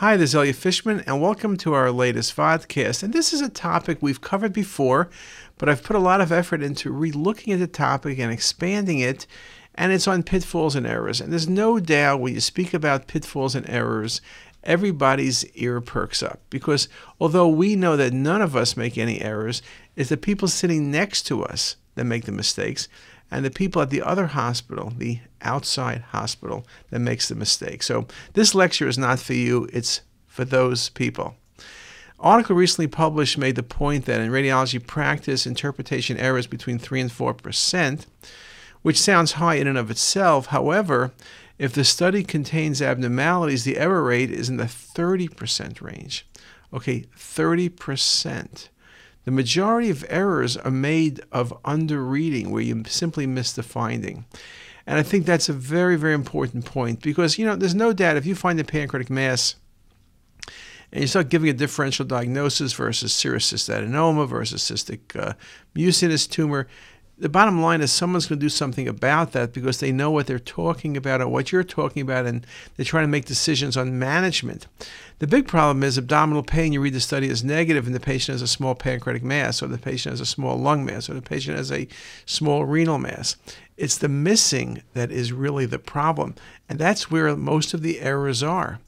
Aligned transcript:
Hi, 0.00 0.18
this 0.18 0.32
is 0.32 0.34
Elliot 0.34 0.56
Fishman, 0.56 1.02
and 1.06 1.22
welcome 1.22 1.56
to 1.56 1.72
our 1.72 1.90
latest 1.90 2.36
podcast. 2.36 3.02
And 3.02 3.14
this 3.14 3.32
is 3.32 3.40
a 3.40 3.48
topic 3.48 3.96
we've 4.02 4.20
covered 4.20 4.52
before, 4.52 5.08
but 5.56 5.70
I've 5.70 5.82
put 5.82 5.96
a 5.96 6.00
lot 6.00 6.20
of 6.20 6.30
effort 6.30 6.62
into 6.62 6.90
re-looking 6.90 7.54
at 7.54 7.60
the 7.60 7.66
topic 7.66 8.18
and 8.18 8.30
expanding 8.30 8.98
it. 8.98 9.26
And 9.74 9.92
it's 9.92 10.06
on 10.06 10.22
pitfalls 10.22 10.76
and 10.76 10.86
errors. 10.86 11.18
And 11.18 11.32
there's 11.32 11.48
no 11.48 11.80
doubt 11.80 12.20
when 12.20 12.34
you 12.34 12.40
speak 12.40 12.74
about 12.74 13.06
pitfalls 13.06 13.54
and 13.54 13.66
errors, 13.70 14.20
everybody's 14.64 15.46
ear 15.54 15.80
perks 15.80 16.22
up 16.22 16.40
because 16.50 16.90
although 17.18 17.48
we 17.48 17.74
know 17.74 17.96
that 17.96 18.12
none 18.12 18.42
of 18.42 18.54
us 18.54 18.76
make 18.76 18.98
any 18.98 19.22
errors, 19.22 19.62
it's 19.96 20.10
the 20.10 20.18
people 20.18 20.48
sitting 20.48 20.90
next 20.90 21.22
to 21.28 21.42
us 21.42 21.76
that 21.94 22.04
make 22.04 22.26
the 22.26 22.32
mistakes 22.32 22.86
and 23.30 23.44
the 23.44 23.50
people 23.50 23.82
at 23.82 23.90
the 23.90 24.02
other 24.02 24.28
hospital, 24.28 24.92
the 24.96 25.20
outside 25.42 26.02
hospital, 26.10 26.66
that 26.90 27.00
makes 27.00 27.28
the 27.28 27.34
mistake. 27.34 27.82
So 27.82 28.06
this 28.34 28.54
lecture 28.54 28.88
is 28.88 28.98
not 28.98 29.18
for 29.18 29.34
you, 29.34 29.68
it's 29.72 30.00
for 30.26 30.44
those 30.44 30.90
people. 30.90 31.36
Article 32.18 32.56
recently 32.56 32.86
published 32.86 33.36
made 33.36 33.56
the 33.56 33.62
point 33.62 34.06
that 34.06 34.20
in 34.20 34.30
radiology 34.30 34.84
practice, 34.84 35.46
interpretation 35.46 36.16
errors 36.16 36.46
between 36.46 36.78
3 36.78 37.02
and 37.02 37.12
4 37.12 37.34
percent, 37.34 38.06
which 38.82 38.98
sounds 38.98 39.32
high 39.32 39.56
in 39.56 39.66
and 39.66 39.76
of 39.76 39.90
itself. 39.90 40.46
However, 40.46 41.12
if 41.58 41.72
the 41.72 41.84
study 41.84 42.22
contains 42.22 42.80
abnormalities, 42.80 43.64
the 43.64 43.78
error 43.78 44.02
rate 44.02 44.30
is 44.30 44.48
in 44.48 44.56
the 44.56 44.64
30% 44.64 45.80
range. 45.80 46.26
Okay, 46.72 47.06
30%. 47.16 48.68
The 49.26 49.32
majority 49.32 49.90
of 49.90 50.04
errors 50.08 50.56
are 50.56 50.70
made 50.70 51.20
of 51.32 51.52
underreading, 51.64 52.46
where 52.46 52.62
you 52.62 52.84
simply 52.86 53.26
miss 53.26 53.52
the 53.52 53.64
finding. 53.64 54.24
And 54.86 55.00
I 55.00 55.02
think 55.02 55.26
that's 55.26 55.48
a 55.48 55.52
very, 55.52 55.96
very 55.96 56.14
important 56.14 56.64
point 56.64 57.02
because, 57.02 57.36
you 57.36 57.44
know, 57.44 57.56
there's 57.56 57.74
no 57.74 57.92
doubt 57.92 58.16
if 58.16 58.24
you 58.24 58.36
find 58.36 58.60
a 58.60 58.64
pancreatic 58.64 59.10
mass 59.10 59.56
and 60.92 61.00
you 61.00 61.08
start 61.08 61.28
giving 61.28 61.48
a 61.48 61.52
differential 61.52 62.06
diagnosis 62.06 62.72
versus 62.72 63.12
serous 63.12 63.52
cystadenoma 63.52 64.28
versus 64.28 64.62
cystic 64.62 65.20
uh, 65.20 65.32
mucinous 65.74 66.28
tumor, 66.28 66.68
the 67.18 67.28
bottom 67.30 67.62
line 67.62 67.80
is 67.80 67.90
someone's 67.90 68.26
going 68.26 68.38
to 68.38 68.44
do 68.44 68.50
something 68.50 68.86
about 68.86 69.32
that 69.32 69.54
because 69.54 69.80
they 69.80 69.90
know 69.90 70.10
what 70.10 70.26
they're 70.26 70.38
talking 70.38 70.96
about 70.96 71.22
or 71.22 71.28
what 71.28 71.50
you're 71.50 71.64
talking 71.64 72.02
about 72.02 72.26
and 72.26 72.46
they're 72.76 72.84
trying 72.84 73.04
to 73.04 73.08
make 73.08 73.24
decisions 73.24 73.74
on 73.74 73.98
management. 73.98 74.66
The 75.18 75.26
big 75.26 75.48
problem 75.48 75.82
is 75.82 75.96
abdominal 75.96 76.42
pain. 76.42 76.74
You 76.74 76.82
read 76.82 76.92
the 76.92 77.00
study 77.00 77.28
is 77.28 77.42
negative 77.42 77.86
and 77.86 77.94
the 77.94 78.00
patient 78.00 78.34
has 78.34 78.42
a 78.42 78.46
small 78.46 78.74
pancreatic 78.74 79.22
mass 79.22 79.62
or 79.62 79.68
the 79.68 79.78
patient 79.78 80.12
has 80.12 80.20
a 80.20 80.26
small 80.26 80.58
lung 80.58 80.84
mass 80.84 81.08
or 81.08 81.14
the 81.14 81.22
patient 81.22 81.56
has 81.56 81.72
a 81.72 81.88
small 82.26 82.66
renal 82.66 82.98
mass. 82.98 83.36
It's 83.78 83.96
the 83.96 84.08
missing 84.08 84.82
that 84.92 85.10
is 85.10 85.32
really 85.32 85.64
the 85.64 85.78
problem. 85.78 86.34
And 86.68 86.78
that's 86.78 87.10
where 87.10 87.34
most 87.34 87.72
of 87.72 87.80
the 87.80 88.00
errors 88.00 88.42
are. 88.42 88.78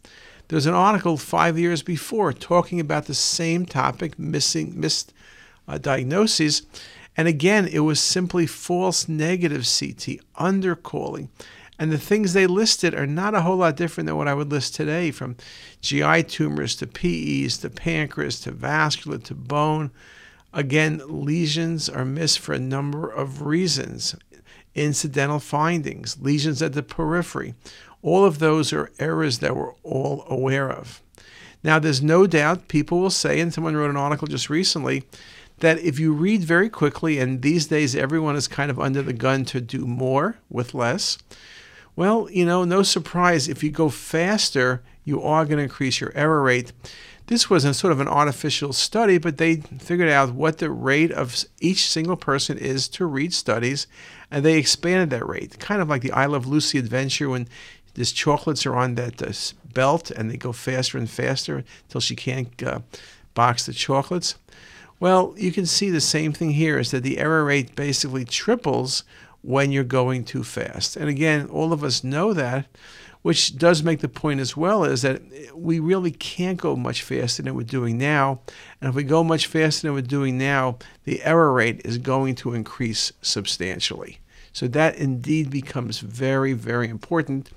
There's 0.48 0.66
an 0.66 0.74
article 0.74 1.16
five 1.16 1.58
years 1.58 1.82
before 1.82 2.34
talking 2.34 2.78
about 2.78 3.06
the 3.06 3.14
same 3.14 3.64
topic, 3.64 4.18
missing 4.18 4.78
missed 4.78 5.14
uh, 5.66 5.78
diagnoses 5.78 6.62
and 7.18 7.26
again, 7.26 7.66
it 7.66 7.80
was 7.80 7.98
simply 7.98 8.46
false 8.46 9.08
negative 9.08 9.62
CT, 9.62 10.20
undercalling. 10.38 11.30
And 11.76 11.90
the 11.90 11.98
things 11.98 12.32
they 12.32 12.46
listed 12.46 12.94
are 12.94 13.08
not 13.08 13.34
a 13.34 13.40
whole 13.40 13.56
lot 13.56 13.76
different 13.76 14.06
than 14.06 14.16
what 14.16 14.28
I 14.28 14.34
would 14.34 14.52
list 14.52 14.76
today 14.76 15.10
from 15.10 15.36
GI 15.80 16.22
tumors 16.22 16.76
to 16.76 16.86
PEs 16.86 17.58
to 17.58 17.70
pancreas 17.70 18.38
to 18.42 18.52
vascular 18.52 19.18
to 19.18 19.34
bone. 19.34 19.90
Again, 20.52 21.02
lesions 21.08 21.88
are 21.88 22.04
missed 22.04 22.38
for 22.38 22.52
a 22.52 22.60
number 22.60 23.10
of 23.10 23.42
reasons. 23.42 24.14
Incidental 24.76 25.40
findings, 25.40 26.18
lesions 26.20 26.62
at 26.62 26.74
the 26.74 26.84
periphery. 26.84 27.54
All 28.00 28.24
of 28.24 28.38
those 28.38 28.72
are 28.72 28.92
errors 29.00 29.40
that 29.40 29.56
we're 29.56 29.74
all 29.82 30.24
aware 30.28 30.70
of. 30.70 31.02
Now, 31.64 31.80
there's 31.80 32.00
no 32.00 32.28
doubt 32.28 32.68
people 32.68 33.00
will 33.00 33.10
say, 33.10 33.40
and 33.40 33.52
someone 33.52 33.76
wrote 33.76 33.90
an 33.90 33.96
article 33.96 34.28
just 34.28 34.48
recently, 34.48 35.02
that 35.60 35.78
if 35.80 35.98
you 35.98 36.12
read 36.12 36.42
very 36.42 36.68
quickly, 36.68 37.18
and 37.18 37.42
these 37.42 37.66
days 37.66 37.96
everyone 37.96 38.36
is 38.36 38.48
kind 38.48 38.70
of 38.70 38.78
under 38.78 39.02
the 39.02 39.12
gun 39.12 39.44
to 39.46 39.60
do 39.60 39.86
more 39.86 40.38
with 40.48 40.74
less, 40.74 41.18
well, 41.96 42.28
you 42.30 42.44
know, 42.44 42.64
no 42.64 42.82
surprise, 42.82 43.48
if 43.48 43.62
you 43.62 43.70
go 43.70 43.88
faster, 43.88 44.82
you 45.04 45.20
are 45.22 45.44
going 45.44 45.56
to 45.56 45.64
increase 45.64 46.00
your 46.00 46.12
error 46.14 46.42
rate. 46.42 46.72
This 47.26 47.50
was 47.50 47.64
a 47.64 47.74
sort 47.74 47.92
of 47.92 48.00
an 48.00 48.08
artificial 48.08 48.72
study, 48.72 49.18
but 49.18 49.36
they 49.36 49.56
figured 49.56 50.08
out 50.08 50.32
what 50.32 50.58
the 50.58 50.70
rate 50.70 51.10
of 51.10 51.44
each 51.60 51.88
single 51.88 52.16
person 52.16 52.56
is 52.56 52.88
to 52.90 53.04
read 53.04 53.34
studies, 53.34 53.86
and 54.30 54.44
they 54.44 54.56
expanded 54.56 55.10
that 55.10 55.26
rate, 55.26 55.58
kind 55.58 55.82
of 55.82 55.88
like 55.88 56.02
the 56.02 56.12
I 56.12 56.26
Love 56.26 56.46
Lucy 56.46 56.78
adventure 56.78 57.28
when 57.28 57.48
these 57.94 58.12
chocolates 58.12 58.64
are 58.64 58.76
on 58.76 58.94
that 58.94 59.20
uh, 59.20 59.32
belt 59.74 60.10
and 60.12 60.30
they 60.30 60.36
go 60.36 60.52
faster 60.52 60.98
and 60.98 61.10
faster 61.10 61.64
until 61.84 62.00
she 62.00 62.14
can't 62.14 62.62
uh, 62.62 62.78
box 63.34 63.66
the 63.66 63.72
chocolates. 63.72 64.36
Well, 65.00 65.34
you 65.36 65.52
can 65.52 65.66
see 65.66 65.90
the 65.90 66.00
same 66.00 66.32
thing 66.32 66.50
here 66.50 66.78
is 66.78 66.90
that 66.90 67.02
the 67.02 67.18
error 67.18 67.44
rate 67.44 67.76
basically 67.76 68.24
triples 68.24 69.04
when 69.42 69.70
you're 69.70 69.84
going 69.84 70.24
too 70.24 70.42
fast. 70.42 70.96
And 70.96 71.08
again, 71.08 71.46
all 71.46 71.72
of 71.72 71.84
us 71.84 72.02
know 72.02 72.32
that, 72.32 72.66
which 73.22 73.56
does 73.56 73.82
make 73.82 74.00
the 74.00 74.08
point 74.08 74.40
as 74.40 74.56
well 74.56 74.84
is 74.84 75.02
that 75.02 75.22
we 75.54 75.78
really 75.78 76.10
can't 76.10 76.58
go 76.58 76.74
much 76.74 77.02
faster 77.02 77.42
than 77.42 77.54
we're 77.54 77.62
doing 77.62 77.96
now. 77.96 78.40
And 78.80 78.88
if 78.88 78.94
we 78.94 79.04
go 79.04 79.22
much 79.22 79.46
faster 79.46 79.86
than 79.86 79.94
we're 79.94 80.02
doing 80.02 80.36
now, 80.36 80.78
the 81.04 81.22
error 81.22 81.52
rate 81.52 81.80
is 81.84 81.98
going 81.98 82.34
to 82.36 82.54
increase 82.54 83.12
substantially. 83.22 84.18
So 84.52 84.66
that 84.68 84.96
indeed 84.96 85.50
becomes 85.50 86.00
very, 86.00 86.52
very 86.52 86.88
important. 86.88 87.50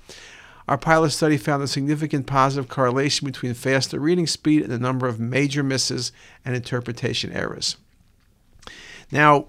Our 0.68 0.78
pilot 0.78 1.10
study 1.10 1.36
found 1.36 1.62
a 1.62 1.68
significant 1.68 2.26
positive 2.26 2.68
correlation 2.68 3.26
between 3.26 3.54
faster 3.54 3.98
reading 3.98 4.26
speed 4.26 4.62
and 4.62 4.70
the 4.70 4.78
number 4.78 5.08
of 5.08 5.18
major 5.18 5.62
misses 5.62 6.12
and 6.44 6.54
interpretation 6.54 7.32
errors. 7.32 7.76
Now, 9.10 9.48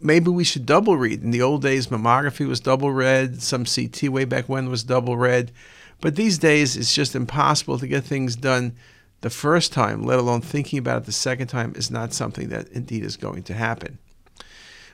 maybe 0.00 0.30
we 0.30 0.44
should 0.44 0.66
double 0.66 0.96
read. 0.96 1.22
In 1.22 1.30
the 1.30 1.42
old 1.42 1.62
days, 1.62 1.86
mammography 1.86 2.46
was 2.46 2.60
double 2.60 2.92
read, 2.92 3.40
some 3.40 3.64
CT 3.64 4.08
way 4.10 4.24
back 4.24 4.48
when 4.48 4.68
was 4.68 4.82
double 4.82 5.16
read, 5.16 5.52
but 6.00 6.16
these 6.16 6.38
days 6.38 6.76
it's 6.76 6.94
just 6.94 7.14
impossible 7.14 7.78
to 7.78 7.86
get 7.86 8.04
things 8.04 8.36
done 8.36 8.76
the 9.20 9.30
first 9.30 9.72
time, 9.72 10.02
let 10.02 10.18
alone 10.18 10.40
thinking 10.40 10.78
about 10.78 11.02
it 11.02 11.06
the 11.06 11.12
second 11.12 11.48
time, 11.48 11.72
is 11.74 11.90
not 11.90 12.12
something 12.12 12.48
that 12.50 12.68
indeed 12.68 13.04
is 13.04 13.16
going 13.16 13.42
to 13.44 13.54
happen. 13.54 13.98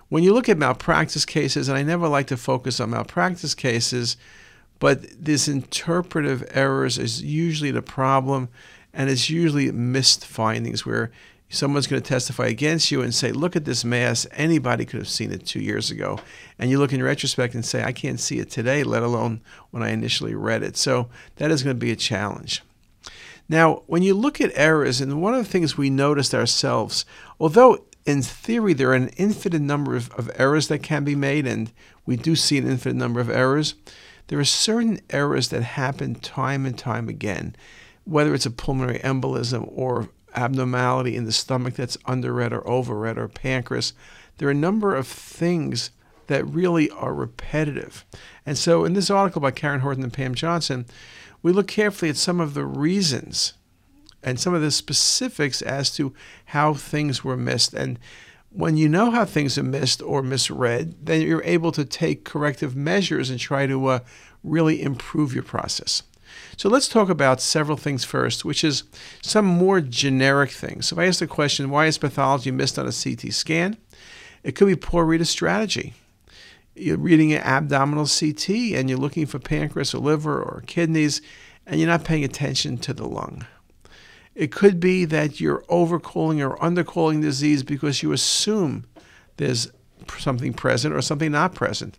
When 0.09 0.23
you 0.23 0.33
look 0.33 0.49
at 0.49 0.59
malpractice 0.59 1.25
cases, 1.25 1.69
and 1.69 1.77
I 1.77 1.83
never 1.83 2.09
like 2.09 2.27
to 2.29 2.37
focus 2.37 2.81
on 2.81 2.91
malpractice 2.91 3.55
cases, 3.55 4.17
but 4.79 5.25
this 5.25 5.49
interpretive 5.49 6.45
errors 6.51 6.99
is 6.99 7.23
usually 7.23 7.71
the 7.71 7.83
problem, 7.83 8.49
and 8.93 9.09
it's 9.11 9.31
usually 9.31 9.71
missed 9.73 10.27
findings 10.27 10.85
where 10.85 11.11
someone's 11.49 11.87
going 11.87 12.03
to 12.03 12.09
testify 12.09 12.47
against 12.47 12.91
you 12.91 13.01
and 13.01 13.15
say, 13.15 13.33
Look 13.33 13.57
at 13.57 13.65
this 13.65 13.85
mass. 13.85 14.27
Anybody 14.33 14.85
could 14.85 14.99
have 14.99 15.09
seen 15.09 15.33
it 15.33 15.47
two 15.47 15.61
years 15.61 15.91
ago. 15.91 16.19
And 16.59 16.71
you 16.71 16.79
look 16.79 16.93
in 16.93 17.03
retrospect 17.03 17.55
and 17.55 17.65
say, 17.65 17.83
I 17.83 17.93
can't 17.93 18.21
see 18.21 18.39
it 18.39 18.51
today, 18.51 18.83
let 18.83 19.03
alone 19.03 19.41
when 19.71 19.83
I 19.83 19.91
initially 19.91 20.35
read 20.35 20.63
it. 20.63 20.77
So 20.77 21.09
that 21.37 21.51
is 21.51 21.63
going 21.63 21.77
to 21.77 21.81
be 21.81 21.93
a 21.93 21.97
challenge. 21.97 22.63
Now, 23.49 23.83
when 23.87 24.03
you 24.03 24.15
look 24.15 24.41
at 24.41 24.53
errors, 24.55 25.01
and 25.01 25.21
one 25.21 25.35
of 25.35 25.45
the 25.45 25.51
things 25.51 25.77
we 25.77 25.91
noticed 25.91 26.35
ourselves, 26.35 27.05
although 27.39 27.85
in 28.07 28.23
theory 28.23 28.73
there 28.73 28.91
are 28.91 28.95
an 28.95 29.11
infinite 29.17 29.61
number 29.61 29.97
of, 29.97 30.11
of 30.13 30.31
errors 30.37 30.69
that 30.69 30.83
can 30.83 31.05
be 31.05 31.15
made, 31.15 31.47
and 31.47 31.71
we 32.07 32.17
do 32.17 32.37
see 32.37 32.59
an 32.59 32.69
infinite 32.69 32.97
number 32.97 33.21
of 33.21 33.31
errors, 33.31 33.75
there 34.29 34.39
are 34.39 34.45
certain 34.45 35.01
errors 35.11 35.49
that 35.49 35.63
happen 35.63 36.15
time 36.15 36.65
and 36.67 36.79
time 36.79 37.09
again, 37.09 37.55
whether 38.05 38.35
it's 38.35 38.47
a 38.47 38.51
pulmonary 38.51 38.99
embolism 39.01 39.69
or 39.73 40.09
abnormality 40.35 41.17
in 41.17 41.25
the 41.25 41.33
stomach 41.33 41.75
that's 41.75 41.97
underread 41.99 42.53
or 42.53 42.63
overread 42.63 43.17
or 43.17 43.29
pancreas. 43.29 43.93
There 44.39 44.49
are 44.49 44.53
a 44.53 44.55
number 44.55 44.95
of 44.95 45.07
things 45.07 45.91
that 46.27 46.47
really 46.47 46.91
are 46.91 47.15
repetitive. 47.15 48.05
And 48.47 48.57
so 48.57 48.85
in 48.85 48.95
this 48.95 49.11
article 49.11 49.41
by 49.41 49.51
Karen 49.51 49.81
Horton 49.81 50.03
and 50.03 50.13
Pam 50.13 50.35
Johnson, 50.35 50.87
we 51.43 51.53
look 51.53 51.69
carefully 51.69 52.09
at 52.09 52.17
some 52.17 52.41
of 52.41 52.55
the 52.55 52.65
reasons 52.65 53.55
and 54.23 54.41
some 54.41 54.55
of 54.55 54.63
the 54.63 54.71
specifics 54.71 55.61
as 55.61 55.91
to 55.97 56.15
how 56.47 56.75
things 56.75 57.23
were 57.23 57.37
missed. 57.37 57.75
And 57.75 57.99
when 58.55 58.77
you 58.77 58.89
know 58.89 59.11
how 59.11 59.25
things 59.25 59.59
are 59.59 59.65
missed 59.65 60.01
or 60.01 60.23
misread, 60.23 60.95
then 61.05 61.21
you're 61.21 61.43
able 61.43 61.73
to 61.73 61.85
take 61.85 62.25
corrective 62.25 62.77
measures 62.77 63.29
and 63.29 63.41
try 63.41 63.67
to 63.67 63.87
uh, 63.87 63.99
really 64.45 64.81
improve 64.81 65.35
your 65.35 65.43
process. 65.43 66.05
So 66.57 66.69
let's 66.69 66.87
talk 66.87 67.09
about 67.09 67.41
several 67.41 67.77
things 67.77 68.05
first, 68.05 68.45
which 68.45 68.63
is 68.63 68.85
some 69.23 69.45
more 69.45 69.81
generic 69.81 70.53
things. 70.53 70.87
So 70.87 70.95
if 70.95 71.01
I 71.01 71.07
ask 71.07 71.19
the 71.19 71.27
question, 71.27 71.69
why 71.69 71.87
is 71.87 71.99
pathology 71.99 72.53
missed 72.53 72.79
on 72.79 72.87
a 72.87 72.93
CT 72.93 73.33
scan? 73.33 73.77
It 74.45 74.53
could 74.53 74.69
be 74.69 74.77
poor 74.77 75.05
reader 75.05 75.25
strategy. 75.25 75.95
You're 76.77 76.99
reading 76.99 77.33
an 77.33 77.43
abdominal 77.43 78.07
CT 78.07 78.49
and 78.75 78.89
you're 78.89 78.99
looking 78.99 79.27
for 79.27 79.41
pancreas 79.41 79.95
or 79.95 79.99
liver 79.99 80.41
or 80.41 80.63
kidneys, 80.67 81.21
and 81.67 81.81
you're 81.81 81.89
not 81.89 82.05
paying 82.05 82.23
attention 82.23 82.79
to 82.79 82.95
the 82.95 83.07
lung. 83.07 83.47
It 84.35 84.51
could 84.51 84.81
be 84.81 85.05
that 85.05 85.41
you're 85.41 85.63
overcalling 85.63 86.45
or 86.45 86.57
undercalling 86.59 87.23
disease 87.23 87.63
because 87.63 88.03
you 88.03 88.13
assume 88.13 88.85
there's 89.37 89.71
something 90.19 90.53
present 90.53 90.95
or 90.95 91.03
something 91.03 91.33
not 91.33 91.55
present. 91.55 91.99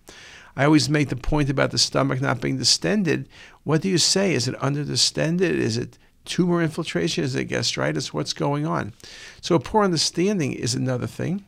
I 0.56 0.66
always 0.66 0.90
make 0.90 1.10
the 1.10 1.16
point 1.16 1.50
about 1.50 1.72
the 1.72 1.78
stomach 1.78 2.22
not 2.22 2.42
being 2.42 2.58
distended. 2.58 3.28
What 3.64 3.82
do 3.82 3.90
you 3.90 3.98
say? 3.98 4.34
Is 4.34 4.48
it 4.48 4.62
under 4.64 4.84
distended? 4.84 5.56
Is 5.60 5.78
it 5.78 5.98
tumor 6.24 6.62
infiltration? 6.62 7.24
Is 7.24 7.36
it 7.36 7.46
gastritis? 7.46 8.14
What's 8.14 8.34
going 8.34 8.66
on? 8.66 8.94
So, 9.42 9.56
a 9.56 9.60
poor 9.60 9.84
understanding 9.84 10.54
is 10.54 10.74
another 10.74 11.08
thing. 11.08 11.46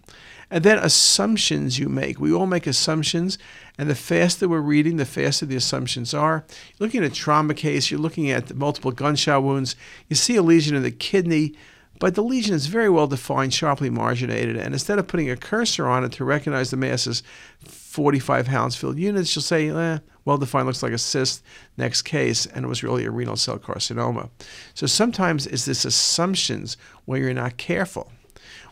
And 0.49 0.63
then 0.63 0.77
assumptions 0.77 1.77
you 1.77 1.89
make. 1.89 2.19
We 2.19 2.33
all 2.33 2.47
make 2.47 2.67
assumptions, 2.67 3.37
and 3.77 3.89
the 3.89 3.95
faster 3.95 4.47
we're 4.47 4.61
reading, 4.61 4.95
the 4.95 5.05
faster 5.05 5.45
the 5.45 5.57
assumptions 5.57 6.13
are. 6.13 6.45
You're 6.77 6.87
looking 6.87 7.03
at 7.03 7.11
a 7.11 7.15
trauma 7.15 7.53
case, 7.53 7.91
you're 7.91 7.99
looking 7.99 8.31
at 8.31 8.55
multiple 8.55 8.91
gunshot 8.91 9.43
wounds, 9.43 9.75
you 10.07 10.15
see 10.15 10.37
a 10.37 10.41
lesion 10.41 10.75
in 10.75 10.83
the 10.83 10.91
kidney, 10.91 11.53
but 11.99 12.15
the 12.15 12.23
lesion 12.23 12.53
is 12.53 12.67
very 12.67 12.89
well 12.89 13.07
defined, 13.07 13.53
sharply 13.53 13.89
marginated, 13.89 14.55
and 14.55 14.73
instead 14.73 14.99
of 14.99 15.07
putting 15.07 15.29
a 15.29 15.35
cursor 15.35 15.87
on 15.87 16.03
it 16.03 16.11
to 16.13 16.23
recognize 16.23 16.69
the 16.69 16.77
mass 16.77 17.07
as 17.07 17.23
45 17.65 18.47
Hounsfield 18.47 18.97
units, 18.97 19.35
you'll 19.35 19.43
say, 19.43 19.69
eh, 19.69 19.99
well 20.23 20.37
defined, 20.37 20.67
looks 20.67 20.83
like 20.83 20.93
a 20.93 20.97
cyst, 20.97 21.43
next 21.75 22.03
case, 22.03 22.45
and 22.45 22.65
it 22.65 22.67
was 22.67 22.83
really 22.83 23.05
a 23.05 23.11
renal 23.11 23.35
cell 23.35 23.57
carcinoma. 23.57 24.29
So 24.75 24.85
sometimes 24.85 25.47
it's 25.47 25.65
this 25.65 25.85
assumptions 25.85 26.77
where 27.05 27.19
you're 27.19 27.33
not 27.33 27.57
careful. 27.57 28.11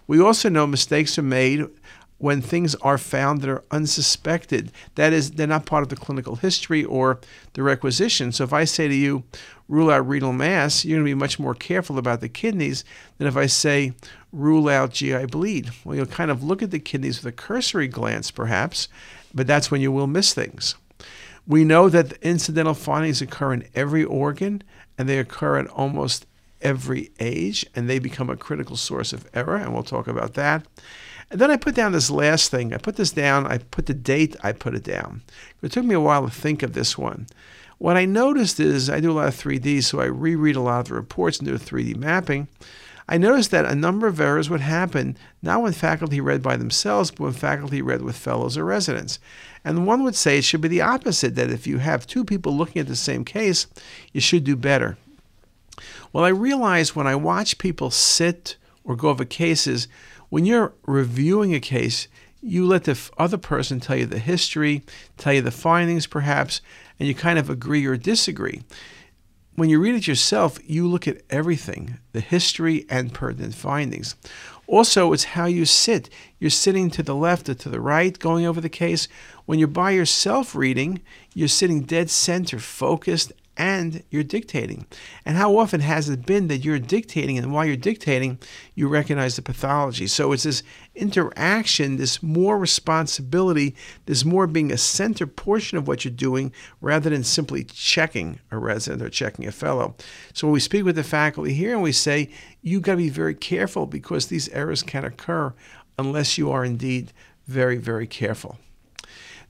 We 0.08 0.22
also 0.22 0.50
know 0.50 0.68
mistakes 0.68 1.18
are 1.18 1.24
made 1.24 1.68
when 2.18 2.42
things 2.42 2.76
are 2.76 2.98
found 2.98 3.42
that 3.42 3.50
are 3.50 3.64
unsuspected. 3.72 4.72
That 4.96 5.12
is, 5.12 5.32
they're 5.32 5.48
not 5.48 5.66
part 5.66 5.84
of 5.84 5.90
the 5.90 5.96
clinical 5.96 6.38
history 6.38 6.84
or 6.84 7.20
the 7.54 7.64
requisition. 7.64 8.32
So 8.32 8.44
if 8.44 8.54
I 8.54 8.64
say 8.64 8.88
to 8.88 8.96
you, 8.96 9.24
rule 9.68 9.92
out 9.92 10.08
renal 10.08 10.32
mass, 10.32 10.86
you're 10.86 10.98
going 10.98 11.06
to 11.06 11.16
be 11.16 11.20
much 11.20 11.40
more 11.40 11.54
careful 11.54 11.98
about 11.98 12.22
the 12.22 12.30
kidneys 12.30 12.86
than 13.18 13.28
if 13.28 13.36
I 13.36 13.48
say, 13.48 13.94
rule 14.32 14.70
out 14.70 14.94
GI 14.94 15.26
bleed. 15.26 15.72
Well, 15.84 15.96
you'll 15.96 16.06
kind 16.06 16.32
of 16.32 16.44
look 16.44 16.62
at 16.62 16.72
the 16.72 16.80
kidneys 16.80 17.22
with 17.22 17.34
a 17.34 17.36
cursory 17.36 17.88
glance, 17.88 18.32
perhaps, 18.32 18.88
but 19.34 19.48
that's 19.48 19.70
when 19.70 19.82
you 19.82 19.92
will 19.92 20.08
miss 20.08 20.34
things. 20.34 20.76
We 21.48 21.64
know 21.64 21.90
that 21.90 22.14
incidental 22.24 22.74
findings 22.74 23.22
occur 23.22 23.54
in 23.54 23.68
every 23.76 24.04
organ 24.04 24.64
and 24.98 25.08
they 25.08 25.20
occur 25.20 25.58
at 25.58 25.68
almost 25.68 26.26
every 26.66 27.12
age, 27.20 27.66
and 27.76 27.88
they 27.88 28.00
become 28.00 28.30
a 28.30 28.36
critical 28.36 28.76
source 28.76 29.14
of 29.14 29.30
error, 29.34 29.56
and 29.56 29.74
we'll 29.74 29.84
talk 29.84 30.08
about 30.08 30.34
that. 30.34 30.66
And 31.30 31.40
then 31.40 31.52
I 31.52 31.58
put 31.58 31.76
down 31.76 31.92
this 31.92 32.10
last 32.10 32.50
thing. 32.50 32.74
I 32.74 32.78
put 32.78 32.96
this 32.96 33.12
down, 33.12 33.46
I 33.46 33.60
put 33.60 33.86
the 33.86 33.94
date, 33.94 34.36
I 34.44 34.52
put 34.52 34.74
it 34.74 34.84
down. 34.84 35.22
It 35.62 35.72
took 35.72 35.86
me 35.86 35.96
a 35.96 36.00
while 36.00 36.26
to 36.26 36.32
think 36.32 36.64
of 36.64 36.74
this 36.74 36.98
one. 36.98 37.28
What 37.78 37.98
I 37.98 38.06
noticed 38.06 38.60
is 38.60 38.90
I 38.90 39.00
do 39.00 39.12
a 39.12 39.14
lot 39.14 39.28
of 39.28 39.36
3D, 39.36 39.84
so 39.84 40.00
I 40.00 40.06
reread 40.06 40.56
a 40.56 40.62
lot 40.62 40.80
of 40.80 40.88
the 40.88 40.96
reports 40.96 41.38
and 41.38 41.48
do 41.48 41.56
a 41.56 41.60
3D 41.60 41.96
mapping. 41.98 42.48
I 43.08 43.20
noticed 43.20 43.52
that 43.52 43.66
a 43.66 43.76
number 43.76 44.08
of 44.08 44.20
errors 44.20 44.50
would 44.50 44.62
happen 44.62 45.18
not 45.44 45.62
when 45.62 45.74
faculty 45.74 46.20
read 46.20 46.42
by 46.42 46.58
themselves, 46.58 47.12
but 47.12 47.22
when 47.22 47.34
faculty 47.34 47.82
read 47.82 48.02
with 48.02 48.18
fellows 48.18 48.58
or 48.58 48.66
residents. 48.66 49.20
And 49.64 49.86
one 49.86 50.04
would 50.04 50.16
say 50.16 50.40
it 50.40 50.44
should 50.44 50.62
be 50.62 50.68
the 50.68 50.82
opposite 50.82 51.36
that 51.36 51.52
if 51.52 51.68
you 51.68 51.78
have 51.78 52.08
two 52.08 52.26
people 52.26 52.56
looking 52.56 52.80
at 52.80 52.88
the 52.88 52.96
same 52.96 53.24
case, 53.24 53.68
you 54.12 54.22
should 54.22 54.44
do 54.44 54.56
better. 54.56 54.98
Well, 56.16 56.24
I 56.24 56.30
realize 56.30 56.96
when 56.96 57.08
I 57.08 57.16
watch 57.16 57.58
people 57.58 57.92
sit 57.92 58.56
or 58.86 58.96
go 58.96 59.10
over 59.10 59.26
cases, 59.26 59.90
when 60.30 60.46
you're 60.46 60.74
reviewing 60.86 61.54
a 61.54 61.60
case, 61.60 62.08
you 62.42 62.66
let 62.66 62.86
the 62.86 62.98
other 63.18 63.38
person 63.38 63.82
tell 63.82 63.98
you 63.98 64.06
the 64.06 64.18
history, 64.18 64.86
tell 65.18 65.34
you 65.34 65.42
the 65.42 65.52
findings 65.52 66.08
perhaps, 66.08 66.62
and 66.98 67.10
you 67.10 67.14
kind 67.14 67.38
of 67.38 67.50
agree 67.50 67.86
or 67.86 67.98
disagree. 67.98 68.62
When 69.56 69.68
you 69.68 69.78
read 69.78 69.96
it 69.96 70.08
yourself, 70.08 70.58
you 70.66 70.88
look 70.88 71.06
at 71.06 71.22
everything 71.30 71.98
the 72.14 72.22
history 72.22 72.86
and 72.90 73.14
pertinent 73.14 73.54
findings. 73.54 74.16
Also, 74.68 75.12
it's 75.12 75.26
how 75.26 75.48
you 75.48 75.66
sit. 75.66 76.10
You're 76.40 76.50
sitting 76.50 76.90
to 76.92 77.04
the 77.04 77.14
left 77.14 77.50
or 77.50 77.56
to 77.56 77.68
the 77.68 77.82
right, 77.82 78.18
going 78.18 78.46
over 78.46 78.62
the 78.62 78.70
case. 78.70 79.10
When 79.46 79.60
you're 79.60 79.68
by 79.68 79.92
yourself 79.92 80.56
reading, 80.56 81.02
you're 81.34 81.50
sitting 81.50 81.82
dead 81.82 82.10
center, 82.10 82.58
focused 82.58 83.34
and 83.58 84.04
you're 84.10 84.24
dictating. 84.24 84.86
And 85.26 85.38
how 85.38 85.58
often 85.58 85.82
has 85.82 86.10
it 86.10 86.26
been 86.26 86.48
that 86.48 86.66
you're 86.66 86.80
dictating, 86.80 87.38
and 87.38 87.54
while 87.54 87.66
you're 87.66 87.76
dictating, 87.76 88.40
you 88.74 88.88
recognize 88.88 89.36
the 89.36 89.42
pathology? 89.42 90.08
So 90.08 90.32
it's 90.32 90.44
this 90.44 90.64
interaction, 90.94 91.98
this 91.98 92.22
more 92.22 92.58
responsibility, 92.58 93.76
this 94.06 94.26
more 94.26 94.48
being 94.48 94.72
a 94.72 94.78
center 94.78 95.26
portion 95.28 95.78
of 95.78 95.88
what 95.88 96.04
you're 96.04 96.14
doing 96.14 96.52
rather 96.82 97.10
than 97.10 97.24
simply 97.24 97.64
checking 97.64 98.40
a 98.52 98.58
resident 98.58 99.02
or 99.02 99.10
checking 99.10 99.48
a 99.48 99.52
fellow. 99.52 99.96
So 100.34 100.48
when 100.48 100.54
we 100.54 100.60
speak 100.60 100.84
with 100.84 100.96
the 100.96 101.04
faculty 101.04 101.54
here 101.54 101.74
and 101.74 101.82
we 101.82 101.92
say, 101.92 102.30
you've 102.62 102.82
got 102.82 102.94
to 102.94 102.98
be 102.98 103.10
very 103.10 103.36
careful 103.36 103.86
because 103.86 104.28
these 104.28 104.50
errors 104.50 104.84
can 104.84 105.06
occur 105.06 105.54
unless 105.98 106.38
you 106.38 106.52
are 106.52 106.66
indeed 106.66 107.14
very, 107.48 107.78
very 107.78 108.08
careful. 108.08 108.58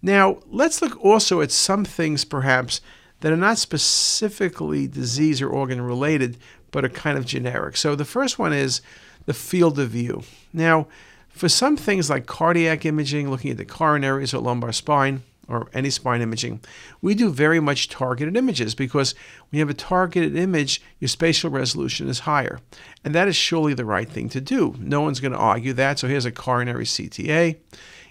Now, 0.01 0.37
let's 0.47 0.81
look 0.81 1.03
also 1.03 1.41
at 1.41 1.51
some 1.51 1.85
things 1.85 2.25
perhaps 2.25 2.81
that 3.21 3.31
are 3.31 3.37
not 3.37 3.57
specifically 3.57 4.87
disease 4.87 5.41
or 5.41 5.49
organ 5.49 5.81
related, 5.81 6.37
but 6.71 6.85
are 6.85 6.89
kind 6.89 7.17
of 7.17 7.25
generic. 7.25 7.77
So 7.77 7.95
the 7.95 8.05
first 8.05 8.37
one 8.37 8.53
is 8.53 8.81
the 9.25 9.33
field 9.33 9.79
of 9.79 9.89
view. 9.89 10.23
Now, 10.53 10.87
for 11.29 11.49
some 11.49 11.75
things 11.75 12.09
like 12.09 12.25
cardiac 12.25 12.85
imaging, 12.85 13.29
looking 13.29 13.51
at 13.51 13.57
the 13.57 13.65
coronaries 13.65 14.33
or 14.33 14.39
lumbar 14.39 14.71
spine, 14.71 15.23
or 15.47 15.67
any 15.73 15.89
spine 15.89 16.21
imaging, 16.21 16.59
we 17.01 17.13
do 17.13 17.29
very 17.29 17.59
much 17.59 17.89
targeted 17.89 18.35
images 18.35 18.73
because 18.73 19.13
when 19.49 19.57
you 19.57 19.59
have 19.59 19.69
a 19.69 19.75
targeted 19.75 20.35
image, 20.35 20.81
your 20.99 21.07
spatial 21.07 21.49
resolution 21.49 22.07
is 22.07 22.19
higher. 22.19 22.59
And 23.03 23.13
that 23.13 23.27
is 23.27 23.35
surely 23.35 23.73
the 23.73 23.85
right 23.85 24.09
thing 24.09 24.29
to 24.29 24.41
do. 24.41 24.75
No 24.79 25.01
one's 25.01 25.19
going 25.19 25.33
to 25.33 25.37
argue 25.37 25.73
that. 25.73 25.99
So 25.99 26.07
here's 26.07 26.25
a 26.25 26.31
coronary 26.31 26.85
CTA. 26.85 27.57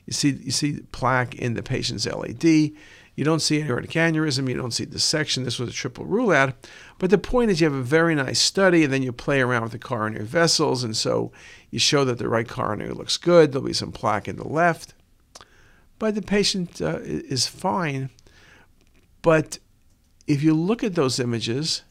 You 0.07 0.13
see, 0.13 0.31
you 0.31 0.51
see 0.51 0.81
plaque 0.93 1.35
in 1.35 1.55
the 1.55 1.63
patient's 1.63 2.07
LAD. 2.07 2.73
You 3.15 3.25
don't 3.25 3.41
see 3.41 3.63
aortic 3.63 3.93
aneurysm, 3.93 4.49
you 4.49 4.57
don't 4.57 4.73
see 4.73 4.85
dissection. 4.85 5.45
This 5.45 5.59
was 5.59 5.71
a 5.71 5.73
triple 5.73 6.05
rule 6.05 6.33
out. 6.33 6.55
But 6.99 7.11
the 7.11 7.19
point 7.19 7.51
is, 7.51 7.61
you 7.61 7.67
have 7.71 7.79
a 7.79 7.83
very 7.83 8.15
nice 8.15 8.41
study, 8.41 8.85
and 8.85 8.93
then 8.93 9.03
you 9.03 9.13
play 9.13 9.41
around 9.41 9.63
with 9.63 9.73
the 9.73 9.79
coronary 9.79 10.25
vessels, 10.25 10.83
and 10.83 10.97
so 10.97 11.31
you 11.71 11.79
show 11.79 12.05
that 12.05 12.19
the 12.19 12.29
right 12.29 12.49
coronary 12.49 12.93
looks 12.93 13.17
good. 13.17 13.53
There'll 13.53 13.67
be 13.67 13.73
some 13.73 13.93
plaque 13.93 14.27
in 14.27 14.37
the 14.37 14.49
left. 14.49 14.95
But 15.99 16.17
the 16.17 16.23
patient 16.23 16.83
uh, 16.83 16.99
is 17.03 17.47
fine. 17.47 18.11
But 19.23 19.59
if 20.27 20.43
you 20.43 20.55
look 20.55 20.83
at 20.83 20.97
those 20.97 21.21
images, 21.21 21.83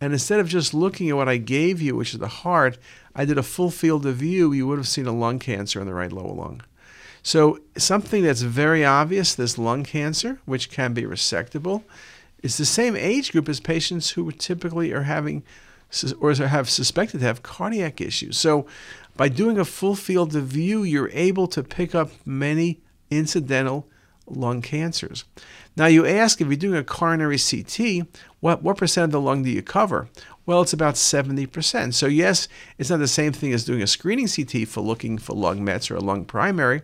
and 0.00 0.12
instead 0.12 0.40
of 0.40 0.48
just 0.48 0.74
looking 0.74 1.08
at 1.10 1.16
what 1.16 1.28
I 1.28 1.36
gave 1.36 1.80
you, 1.80 1.96
which 1.96 2.14
is 2.14 2.20
the 2.20 2.28
heart, 2.28 2.78
I 3.14 3.24
did 3.24 3.38
a 3.38 3.42
full 3.42 3.70
field 3.70 4.06
of 4.06 4.16
view, 4.16 4.52
you 4.52 4.66
would 4.66 4.78
have 4.78 4.88
seen 4.88 5.06
a 5.06 5.12
lung 5.12 5.38
cancer 5.38 5.80
in 5.80 5.86
the 5.86 5.94
right 5.94 6.12
lower 6.12 6.34
lung. 6.34 6.62
So, 7.22 7.60
something 7.76 8.24
that's 8.24 8.42
very 8.42 8.84
obvious 8.84 9.34
this 9.34 9.56
lung 9.56 9.84
cancer, 9.84 10.40
which 10.44 10.70
can 10.70 10.92
be 10.92 11.02
resectable, 11.02 11.84
is 12.42 12.56
the 12.56 12.64
same 12.64 12.96
age 12.96 13.30
group 13.30 13.48
as 13.48 13.60
patients 13.60 14.10
who 14.10 14.30
typically 14.32 14.92
are 14.92 15.04
having 15.04 15.44
or 16.20 16.34
have 16.34 16.70
suspected 16.70 17.20
to 17.20 17.26
have 17.26 17.42
cardiac 17.42 18.00
issues. 18.00 18.38
So, 18.38 18.66
by 19.16 19.28
doing 19.28 19.58
a 19.58 19.64
full 19.64 19.94
field 19.94 20.34
of 20.34 20.44
view, 20.44 20.82
you're 20.82 21.10
able 21.12 21.46
to 21.48 21.62
pick 21.62 21.94
up 21.94 22.10
many 22.24 22.80
incidental 23.10 23.86
lung 24.26 24.62
cancers. 24.62 25.24
Now, 25.76 25.86
you 25.86 26.06
ask 26.06 26.40
if 26.40 26.46
you're 26.46 26.56
doing 26.56 26.78
a 26.78 26.84
coronary 26.84 27.38
CT, 27.38 28.06
what, 28.40 28.62
what 28.62 28.76
percent 28.76 29.04
of 29.04 29.10
the 29.12 29.20
lung 29.20 29.42
do 29.42 29.50
you 29.50 29.62
cover? 29.62 30.08
Well, 30.44 30.62
it's 30.62 30.72
about 30.72 30.94
70%. 30.94 31.94
So, 31.94 32.06
yes, 32.06 32.48
it's 32.78 32.90
not 32.90 32.98
the 32.98 33.06
same 33.06 33.32
thing 33.32 33.52
as 33.52 33.64
doing 33.64 33.82
a 33.82 33.86
screening 33.86 34.28
CT 34.28 34.66
for 34.66 34.80
looking 34.80 35.18
for 35.18 35.34
lung 35.34 35.64
mets 35.64 35.90
or 35.90 35.96
a 35.96 36.00
lung 36.00 36.24
primary, 36.24 36.82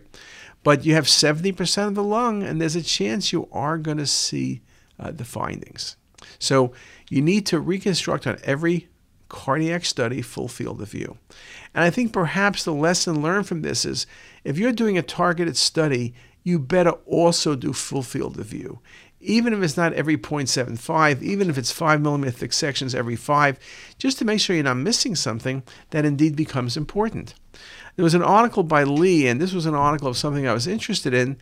but 0.63 0.85
you 0.85 0.93
have 0.93 1.05
70% 1.05 1.87
of 1.87 1.95
the 1.95 2.03
lung, 2.03 2.43
and 2.43 2.61
there's 2.61 2.75
a 2.75 2.81
chance 2.81 3.33
you 3.33 3.49
are 3.51 3.77
going 3.77 3.97
to 3.97 4.05
see 4.05 4.61
uh, 4.99 5.11
the 5.11 5.25
findings. 5.25 5.97
So, 6.37 6.73
you 7.09 7.21
need 7.21 7.45
to 7.47 7.59
reconstruct 7.59 8.27
on 8.27 8.37
every 8.43 8.87
cardiac 9.29 9.85
study 9.85 10.21
full 10.21 10.47
field 10.47 10.81
of 10.81 10.89
view. 10.89 11.17
And 11.73 11.83
I 11.83 11.89
think 11.89 12.11
perhaps 12.11 12.63
the 12.63 12.73
lesson 12.73 13.21
learned 13.21 13.47
from 13.47 13.61
this 13.61 13.85
is 13.85 14.07
if 14.43 14.57
you're 14.57 14.71
doing 14.71 14.97
a 14.97 15.03
targeted 15.03 15.55
study, 15.55 16.13
you 16.43 16.59
better 16.59 16.91
also 17.05 17.55
do 17.55 17.73
full 17.73 18.01
field 18.01 18.39
of 18.39 18.47
view 18.47 18.79
even 19.19 19.53
if 19.53 19.61
it's 19.61 19.77
not 19.77 19.93
every 19.93 20.17
0.75, 20.17 21.21
even 21.21 21.49
if 21.49 21.57
it's 21.57 21.71
5 21.71 22.01
millimeter 22.01 22.31
thick 22.31 22.53
sections 22.53 22.95
every 22.95 23.15
5, 23.15 23.59
just 23.97 24.17
to 24.19 24.25
make 24.25 24.39
sure 24.39 24.55
you're 24.55 24.63
not 24.63 24.77
missing 24.77 25.15
something 25.15 25.63
that 25.89 26.05
indeed 26.05 26.35
becomes 26.35 26.77
important. 26.77 27.33
There 27.95 28.03
was 28.03 28.13
an 28.13 28.23
article 28.23 28.63
by 28.63 28.83
Lee, 28.83 29.27
and 29.27 29.41
this 29.41 29.51
was 29.51 29.65
an 29.65 29.75
article 29.75 30.07
of 30.07 30.17
something 30.17 30.47
I 30.47 30.53
was 30.53 30.67
interested 30.67 31.13
in, 31.13 31.37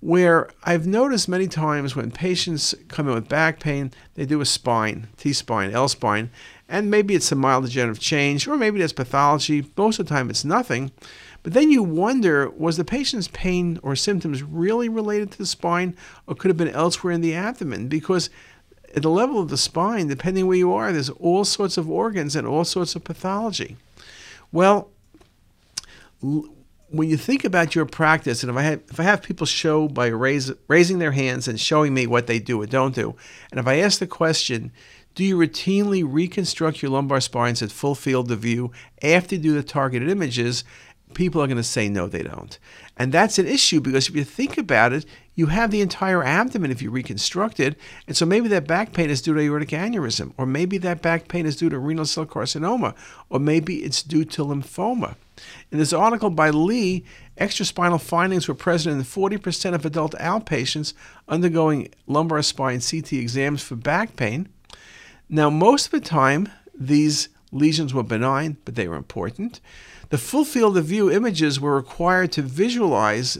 where 0.00 0.48
I've 0.62 0.86
noticed 0.86 1.28
many 1.28 1.48
times 1.48 1.96
when 1.96 2.10
patients 2.12 2.74
come 2.86 3.08
in 3.08 3.14
with 3.14 3.28
back 3.28 3.58
pain, 3.58 3.90
they 4.14 4.24
do 4.24 4.40
a 4.40 4.46
spine, 4.46 5.08
T 5.16 5.32
spine, 5.32 5.72
L 5.72 5.88
spine, 5.88 6.30
and 6.68 6.90
maybe 6.90 7.14
it's 7.14 7.32
a 7.32 7.34
mild 7.34 7.64
degenerative 7.64 8.00
change, 8.00 8.46
or 8.46 8.56
maybe 8.56 8.78
there's 8.78 8.92
pathology. 8.92 9.68
Most 9.76 9.98
of 9.98 10.06
the 10.06 10.14
time, 10.14 10.30
it's 10.30 10.44
nothing. 10.44 10.92
But 11.46 11.52
then 11.52 11.70
you 11.70 11.84
wonder 11.84 12.50
was 12.50 12.76
the 12.76 12.84
patient's 12.84 13.28
pain 13.28 13.78
or 13.84 13.94
symptoms 13.94 14.42
really 14.42 14.88
related 14.88 15.30
to 15.30 15.38
the 15.38 15.46
spine 15.46 15.96
or 16.26 16.34
could 16.34 16.48
have 16.48 16.56
been 16.56 16.66
elsewhere 16.66 17.12
in 17.12 17.20
the 17.20 17.36
abdomen? 17.36 17.86
Because 17.86 18.30
at 18.96 19.02
the 19.02 19.10
level 19.10 19.38
of 19.38 19.48
the 19.48 19.56
spine, 19.56 20.08
depending 20.08 20.48
where 20.48 20.56
you 20.56 20.72
are, 20.72 20.90
there's 20.90 21.08
all 21.08 21.44
sorts 21.44 21.76
of 21.76 21.88
organs 21.88 22.34
and 22.34 22.48
all 22.48 22.64
sorts 22.64 22.96
of 22.96 23.04
pathology. 23.04 23.76
Well, 24.50 24.90
when 26.20 27.08
you 27.08 27.16
think 27.16 27.44
about 27.44 27.76
your 27.76 27.86
practice, 27.86 28.42
and 28.42 28.50
if 28.50 28.56
I 28.56 28.62
have, 28.62 28.82
if 28.90 28.98
I 28.98 29.04
have 29.04 29.22
people 29.22 29.46
show 29.46 29.86
by 29.86 30.08
raise, 30.08 30.50
raising 30.66 30.98
their 30.98 31.12
hands 31.12 31.46
and 31.46 31.60
showing 31.60 31.94
me 31.94 32.08
what 32.08 32.26
they 32.26 32.40
do 32.40 32.60
or 32.60 32.66
don't 32.66 32.92
do, 32.92 33.14
and 33.52 33.60
if 33.60 33.68
I 33.68 33.76
ask 33.76 34.00
the 34.00 34.08
question, 34.08 34.72
Do 35.14 35.22
you 35.22 35.38
routinely 35.38 36.04
reconstruct 36.04 36.82
your 36.82 36.90
lumbar 36.90 37.20
spines 37.20 37.62
at 37.62 37.70
full 37.70 37.94
field 37.94 38.32
of 38.32 38.40
view 38.40 38.72
after 39.00 39.36
you 39.36 39.40
do 39.40 39.54
the 39.54 39.62
targeted 39.62 40.08
images? 40.08 40.64
People 41.16 41.40
are 41.40 41.46
going 41.46 41.56
to 41.56 41.62
say 41.62 41.88
no, 41.88 42.08
they 42.08 42.22
don't. 42.22 42.58
And 42.98 43.10
that's 43.10 43.38
an 43.38 43.46
issue 43.46 43.80
because 43.80 44.06
if 44.06 44.14
you 44.14 44.22
think 44.22 44.58
about 44.58 44.92
it, 44.92 45.06
you 45.34 45.46
have 45.46 45.70
the 45.70 45.80
entire 45.80 46.22
abdomen 46.22 46.70
if 46.70 46.82
you 46.82 46.90
reconstruct 46.90 47.58
it. 47.58 47.78
And 48.06 48.14
so 48.14 48.26
maybe 48.26 48.48
that 48.48 48.66
back 48.66 48.92
pain 48.92 49.08
is 49.08 49.22
due 49.22 49.32
to 49.32 49.40
aortic 49.40 49.70
aneurysm, 49.70 50.34
or 50.36 50.44
maybe 50.44 50.76
that 50.76 51.00
back 51.00 51.28
pain 51.28 51.46
is 51.46 51.56
due 51.56 51.70
to 51.70 51.78
renal 51.78 52.04
cell 52.04 52.26
carcinoma, 52.26 52.94
or 53.30 53.40
maybe 53.40 53.76
it's 53.76 54.02
due 54.02 54.26
to 54.26 54.44
lymphoma. 54.44 55.14
In 55.72 55.78
this 55.78 55.94
article 55.94 56.28
by 56.28 56.50
Lee, 56.50 57.02
extraspinal 57.38 58.00
findings 58.00 58.46
were 58.46 58.54
present 58.54 58.94
in 58.94 59.02
40% 59.02 59.72
of 59.72 59.86
adult 59.86 60.12
outpatients 60.16 60.92
undergoing 61.28 61.88
lumbar 62.06 62.42
spine 62.42 62.82
CT 62.82 63.14
exams 63.14 63.62
for 63.62 63.76
back 63.76 64.16
pain. 64.16 64.50
Now, 65.30 65.48
most 65.48 65.86
of 65.86 65.92
the 65.92 66.00
time, 66.00 66.50
these 66.78 67.30
lesions 67.56 67.92
were 67.92 68.02
benign, 68.02 68.56
but 68.64 68.74
they 68.74 68.88
were 68.88 68.96
important. 68.96 69.60
The 70.10 70.18
full 70.18 70.44
field 70.44 70.76
of 70.76 70.84
view 70.84 71.10
images 71.10 71.60
were 71.60 71.74
required 71.74 72.32
to 72.32 72.42
visualize 72.42 73.38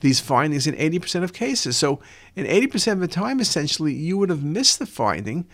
these 0.00 0.20
findings 0.20 0.66
in 0.66 0.74
80% 0.74 1.22
of 1.22 1.32
cases. 1.32 1.76
So, 1.76 2.00
in 2.36 2.46
80% 2.46 2.92
of 2.92 3.00
the 3.00 3.08
time, 3.08 3.40
essentially, 3.40 3.92
you 3.92 4.16
would 4.18 4.30
have 4.30 4.44
missed 4.44 4.78
the 4.78 4.86
finding 4.86 5.46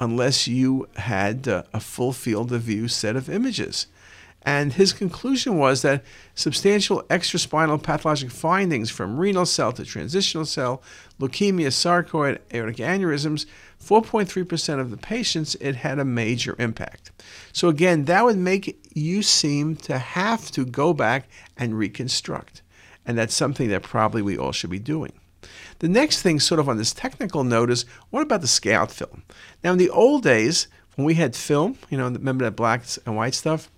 unless 0.00 0.48
you 0.48 0.88
had 0.96 1.46
uh, 1.46 1.62
a 1.72 1.80
full 1.80 2.12
field 2.12 2.52
of 2.52 2.62
view 2.62 2.88
set 2.88 3.16
of 3.16 3.30
images. 3.30 3.86
And 4.42 4.74
his 4.74 4.92
conclusion 4.92 5.56
was 5.56 5.82
that 5.82 6.04
substantial 6.34 7.02
extraspinal 7.04 7.82
pathologic 7.82 8.30
findings 8.30 8.90
from 8.90 9.18
renal 9.18 9.46
cell 9.46 9.72
to 9.72 9.84
transitional 9.84 10.44
cell, 10.44 10.82
leukemia, 11.18 11.68
sarcoid, 11.68 12.38
aortic 12.52 12.76
aneurysms, 12.76 13.46
4.3% 13.82 14.80
of 14.80 14.90
the 14.90 14.96
patients, 14.96 15.54
it 15.56 15.76
had 15.76 15.98
a 15.98 16.04
major 16.04 16.56
impact. 16.58 17.10
So, 17.52 17.68
again, 17.68 18.06
that 18.06 18.24
would 18.24 18.38
make 18.38 18.80
you 18.94 19.22
seem 19.22 19.76
to 19.76 19.98
have 19.98 20.50
to 20.52 20.64
go 20.64 20.92
back 20.92 21.28
and 21.56 21.78
reconstruct. 21.78 22.62
And 23.06 23.18
that's 23.18 23.34
something 23.34 23.68
that 23.68 23.82
probably 23.82 24.22
we 24.22 24.38
all 24.38 24.52
should 24.52 24.70
be 24.70 24.78
doing. 24.78 25.12
The 25.80 25.88
next 25.88 26.22
thing, 26.22 26.40
sort 26.40 26.60
of 26.60 26.68
on 26.68 26.78
this 26.78 26.92
technical 26.92 27.44
note, 27.44 27.70
is 27.70 27.84
what 28.10 28.22
about 28.22 28.40
the 28.40 28.46
scout 28.46 28.90
film? 28.90 29.24
Now, 29.62 29.72
in 29.72 29.78
the 29.78 29.90
old 29.90 30.22
days, 30.22 30.68
when 30.94 31.04
we 31.04 31.14
had 31.14 31.34
film, 31.34 31.76
you 31.90 31.98
know, 31.98 32.08
remember 32.08 32.44
that 32.44 32.56
black 32.56 32.84
and 33.04 33.16
white 33.16 33.34
stuff? 33.34 33.70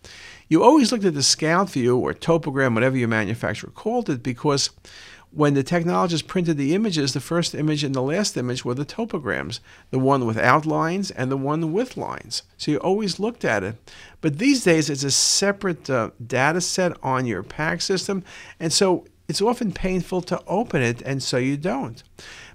You 0.49 0.63
always 0.63 0.93
looked 0.93 1.05
at 1.05 1.15
the 1.15 1.23
scout 1.23 1.71
view 1.71 1.97
or 1.97 2.15
topogram, 2.15 2.75
whatever 2.75 2.97
your 2.97 3.09
manufacturer 3.09 3.71
called 3.71 4.09
it, 4.09 4.23
because 4.23 4.71
when 5.37 5.53
the 5.53 5.63
technologist 5.63 6.27
printed 6.27 6.57
the 6.57 6.75
images, 6.75 7.13
the 7.13 7.21
first 7.21 7.55
image 7.55 7.85
and 7.85 7.95
the 7.95 8.01
last 8.01 8.39
image 8.39 8.65
were 8.65 8.73
the 8.73 8.87
topograms, 8.87 9.61
the 9.91 9.99
one 9.99 10.25
without 10.25 10.65
lines 10.65 11.11
and 11.11 11.31
the 11.31 11.37
one 11.37 11.75
with 11.75 11.95
lines. 11.99 12.43
So 12.57 12.71
you 12.71 12.79
always 12.79 13.21
looked 13.21 13.45
at 13.45 13.63
it. 13.63 13.77
But 14.23 14.39
these 14.39 14.65
days, 14.65 14.89
it's 14.89 15.05
a 15.05 15.11
separate 15.11 15.91
uh, 15.91 16.13
data 16.27 16.63
set 16.63 16.97
on 17.03 17.27
your 17.27 17.43
PACS 17.43 17.83
system, 17.83 18.25
and 18.59 18.73
so 18.73 19.05
it's 19.29 19.43
often 19.43 19.73
painful 19.73 20.23
to 20.23 20.43
open 20.47 20.81
it, 20.81 21.03
and 21.03 21.23
so 21.23 21.37
you 21.37 21.59
don't. 21.59 22.03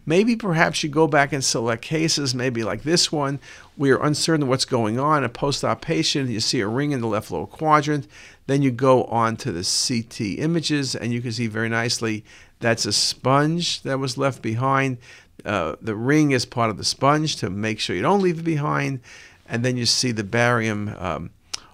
Maybe 0.04 0.36
perhaps 0.36 0.82
you 0.82 0.90
go 0.90 1.06
back 1.06 1.32
and 1.32 1.44
select 1.44 1.84
cases, 1.84 2.34
maybe 2.34 2.64
like 2.64 2.82
this 2.82 3.12
one, 3.12 3.40
where 3.76 3.90
you're 3.90 4.04
uncertain 4.04 4.48
what's 4.48 4.66
going 4.66 4.98
on. 4.98 5.24
A 5.24 5.30
post 5.30 5.64
op 5.64 5.82
patient, 5.82 6.32
you 6.32 6.40
see 6.40 6.62
a 6.62 6.68
ring 6.68 6.92
in 6.92 7.02
the 7.02 7.08
left 7.08 7.30
lower 7.30 7.46
quadrant. 7.46 8.08
Then 8.48 8.64
you 8.64 8.72
go 8.72 9.04
on 9.04 9.38
to 9.38 9.52
the 9.52 9.62
CT 9.62 10.40
images, 10.40 10.96
and 10.96 11.14
you 11.14 11.22
can 11.22 11.32
see 11.32 11.46
very 11.46 11.70
nicely 11.70 12.26
that's 12.62 12.86
a 12.86 12.94
sponge 12.94 13.82
that 13.82 14.00
was 14.00 14.18
left 14.18 14.42
behind. 14.42 14.98
Uh, 15.44 15.76
the 15.82 15.96
ring 15.96 16.32
is 16.32 16.46
part 16.46 16.70
of 16.70 16.78
the 16.78 16.84
sponge 16.84 17.36
to 17.38 17.50
make 17.50 17.80
sure 17.80 17.96
you 17.96 18.02
don't 18.02 18.22
leave 18.22 18.40
it 18.40 18.46
behind. 18.46 19.02
And 19.48 19.66
then 19.66 19.76
you 19.76 19.86
see 19.86 20.12
the 20.12 20.24
barium 20.24 20.96
um, 20.98 21.32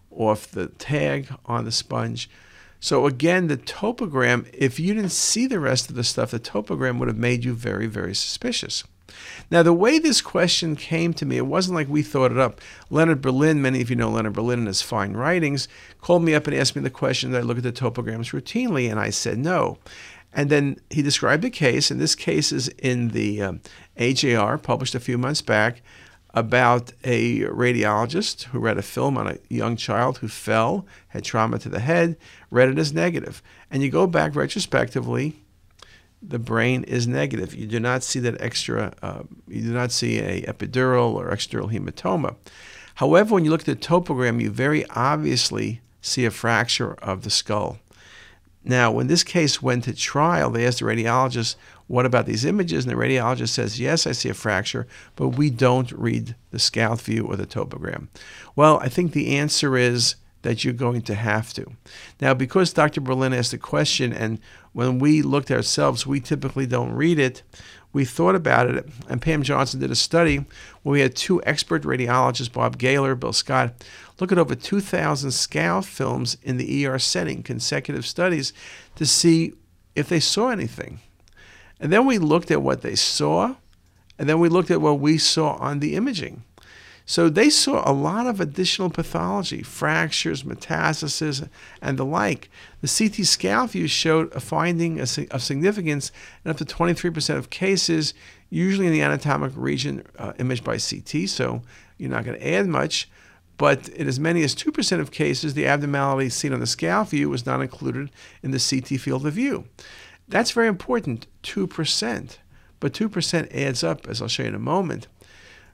off 0.09 0.49
the 0.49 0.67
tag 0.67 1.27
on 1.45 1.65
the 1.65 1.71
sponge. 1.71 2.29
So 2.79 3.05
again, 3.05 3.47
the 3.47 3.57
topogram, 3.57 4.47
if 4.53 4.79
you 4.79 4.93
didn't 4.93 5.11
see 5.11 5.45
the 5.47 5.59
rest 5.59 5.89
of 5.89 5.95
the 5.95 6.03
stuff, 6.03 6.31
the 6.31 6.39
topogram 6.39 6.99
would 6.99 7.07
have 7.07 7.17
made 7.17 7.43
you 7.43 7.53
very, 7.53 7.87
very 7.87 8.15
suspicious. 8.15 8.83
Now, 9.49 9.63
the 9.63 9.73
way 9.73 9.99
this 9.99 10.21
question 10.21 10.75
came 10.75 11.13
to 11.13 11.25
me, 11.25 11.37
it 11.37 11.45
wasn't 11.45 11.75
like 11.75 11.87
we 11.87 12.01
thought 12.01 12.31
it 12.31 12.37
up. 12.37 12.59
Leonard 12.89 13.21
Berlin, 13.21 13.61
many 13.61 13.81
of 13.81 13.89
you 13.89 13.95
know 13.95 14.09
Leonard 14.09 14.33
Berlin 14.33 14.59
and 14.59 14.67
his 14.67 14.81
fine 14.81 15.13
writings, 15.13 15.67
called 16.01 16.23
me 16.23 16.35
up 16.35 16.45
and 16.47 16.55
asked 16.55 16.75
me 16.75 16.81
the 16.81 16.89
question 16.89 17.31
that 17.31 17.39
I 17.39 17.41
look 17.41 17.57
at 17.57 17.63
the 17.63 17.71
topograms 17.71 18.33
routinely, 18.33 18.89
and 18.89 18.99
I 18.99 19.09
said 19.09 19.37
no. 19.37 19.77
And 20.37 20.51
then 20.51 20.79
he 20.91 21.01
described 21.01 21.43
a 21.45 21.49
case, 21.49 21.89
and 21.89 21.99
this 21.99 22.13
case 22.13 22.51
is 22.51 22.67
in 22.77 23.07
the 23.07 23.41
um, 23.41 23.61
AJR, 23.97 24.61
published 24.61 24.93
a 24.93 24.99
few 24.99 25.17
months 25.17 25.41
back, 25.41 25.81
about 26.31 26.91
a 27.03 27.39
radiologist 27.45 28.43
who 28.43 28.59
read 28.59 28.77
a 28.77 28.83
film 28.83 29.17
on 29.17 29.25
a 29.27 29.39
young 29.49 29.75
child 29.75 30.19
who 30.19 30.27
fell, 30.27 30.85
had 31.07 31.23
trauma 31.23 31.57
to 31.57 31.69
the 31.69 31.79
head, 31.79 32.17
read 32.51 32.69
it 32.69 32.77
as 32.77 32.93
negative. 32.93 33.41
And 33.71 33.81
you 33.81 33.89
go 33.89 34.05
back 34.05 34.35
retrospectively, 34.35 35.43
the 36.21 36.37
brain 36.37 36.83
is 36.83 37.07
negative. 37.07 37.55
You 37.55 37.65
do 37.65 37.79
not 37.79 38.03
see 38.03 38.19
that 38.19 38.39
extra, 38.39 38.93
uh, 39.01 39.23
you 39.47 39.63
do 39.63 39.73
not 39.73 39.91
see 39.91 40.19
a 40.19 40.43
epidural 40.43 41.15
or 41.15 41.31
extradural 41.31 41.73
hematoma. 41.73 42.35
However, 42.95 43.33
when 43.33 43.43
you 43.43 43.49
look 43.49 43.61
at 43.61 43.65
the 43.65 43.75
topogram, 43.75 44.39
you 44.39 44.51
very 44.51 44.87
obviously 44.91 45.81
see 45.99 46.25
a 46.25 46.31
fracture 46.31 46.93
of 46.93 47.23
the 47.23 47.31
skull. 47.31 47.79
Now, 48.67 48.91
when 48.91 49.07
this 49.07 49.23
case 49.23 49.61
went 49.61 49.85
to 49.85 49.95
trial, 49.95 50.49
they 50.49 50.65
asked 50.65 50.79
the 50.79 50.85
radiologist, 50.85 51.55
What 51.87 52.05
about 52.05 52.25
these 52.25 52.43
images? 52.43 52.85
And 52.85 52.91
the 52.91 52.99
radiologist 52.99 53.49
says, 53.49 53.79
Yes, 53.79 54.05
I 54.05 54.11
see 54.11 54.29
a 54.29 54.33
fracture, 54.33 54.87
but 55.15 55.29
we 55.29 55.49
don't 55.49 55.91
read 55.93 56.35
the 56.51 56.59
scout 56.59 57.01
view 57.01 57.25
or 57.25 57.37
the 57.37 57.47
topogram. 57.47 58.09
Well, 58.55 58.79
I 58.81 58.89
think 58.89 59.13
the 59.13 59.37
answer 59.37 59.77
is 59.77 60.15
that 60.41 60.63
you're 60.63 60.73
going 60.73 61.01
to 61.03 61.15
have 61.15 61.53
to. 61.53 61.71
Now, 62.19 62.33
because 62.33 62.73
Dr. 62.73 63.01
Berlin 63.01 63.33
asked 63.33 63.51
the 63.51 63.57
question, 63.57 64.11
and 64.13 64.39
when 64.73 64.99
we 64.99 65.21
looked 65.21 65.49
ourselves, 65.49 66.05
we 66.05 66.19
typically 66.19 66.65
don't 66.65 66.91
read 66.91 67.19
it, 67.19 67.43
we 67.93 68.05
thought 68.05 68.35
about 68.35 68.69
it, 68.69 68.87
and 69.09 69.21
Pam 69.21 69.43
Johnson 69.43 69.79
did 69.79 69.91
a 69.91 69.95
study 69.95 70.37
where 70.83 70.93
we 70.93 71.01
had 71.01 71.15
two 71.15 71.41
expert 71.43 71.83
radiologists, 71.83 72.51
Bob 72.51 72.77
Gaylor, 72.77 73.15
Bill 73.15 73.33
Scott, 73.33 73.73
look 74.19 74.31
at 74.31 74.37
over 74.37 74.55
2,000 74.55 75.31
scout 75.31 75.85
films 75.85 76.37
in 76.43 76.57
the 76.57 76.85
ER 76.85 76.99
setting, 76.99 77.43
consecutive 77.43 78.05
studies, 78.05 78.53
to 78.95 79.05
see 79.05 79.53
if 79.95 80.09
they 80.09 80.19
saw 80.19 80.49
anything. 80.49 80.99
And 81.79 81.91
then 81.91 82.05
we 82.05 82.17
looked 82.17 82.51
at 82.51 82.61
what 82.61 82.81
they 82.81 82.95
saw, 82.95 83.55
and 84.17 84.27
then 84.27 84.39
we 84.39 84.49
looked 84.49 84.71
at 84.71 84.81
what 84.81 84.99
we 84.99 85.17
saw 85.17 85.53
on 85.55 85.79
the 85.79 85.95
imaging. 85.95 86.43
So 87.09 87.29
they 87.29 87.49
saw 87.49 87.89
a 87.89 87.93
lot 87.93 88.27
of 88.27 88.41
additional 88.41 88.89
pathology, 88.89 89.63
fractures, 89.63 90.43
metastases, 90.43 91.47
and 91.81 91.97
the 91.97 92.03
like. 92.03 92.49
The 92.81 92.87
CT 92.89 93.25
scout 93.25 93.71
view 93.71 93.87
showed 93.87 94.33
a 94.35 94.41
finding 94.41 94.99
of 94.99 95.07
significance 95.41 96.11
in 96.43 96.51
up 96.51 96.57
to 96.57 96.65
23% 96.65 97.37
of 97.37 97.49
cases, 97.49 98.13
usually 98.49 98.87
in 98.87 98.93
the 98.93 99.01
anatomic 99.01 99.53
region 99.55 100.05
uh, 100.19 100.33
imaged 100.37 100.65
by 100.65 100.77
CT, 100.77 101.29
so 101.29 101.61
you're 101.97 102.09
not 102.09 102.25
going 102.25 102.37
to 102.39 102.45
add 102.45 102.67
much. 102.67 103.09
But 103.57 103.89
in 103.89 104.07
as 104.07 104.19
many 104.19 104.43
as 104.43 104.55
2% 104.55 104.99
of 104.99 105.11
cases, 105.11 105.53
the 105.53 105.65
abnormality 105.65 106.29
seen 106.29 106.53
on 106.53 106.59
the 106.59 106.67
scout 106.67 107.09
view 107.09 107.29
was 107.29 107.45
not 107.45 107.61
included 107.61 108.11
in 108.43 108.51
the 108.51 108.59
CT 108.59 108.99
field 108.99 109.25
of 109.25 109.33
view. 109.33 109.65
That's 110.27 110.51
very 110.51 110.67
important, 110.67 111.25
2%. 111.43 112.37
But 112.79 112.93
2% 112.93 113.55
adds 113.55 113.83
up, 113.83 114.07
as 114.07 114.21
I'll 114.21 114.27
show 114.27 114.43
you 114.43 114.49
in 114.49 114.55
a 114.55 114.59
moment. 114.59 115.07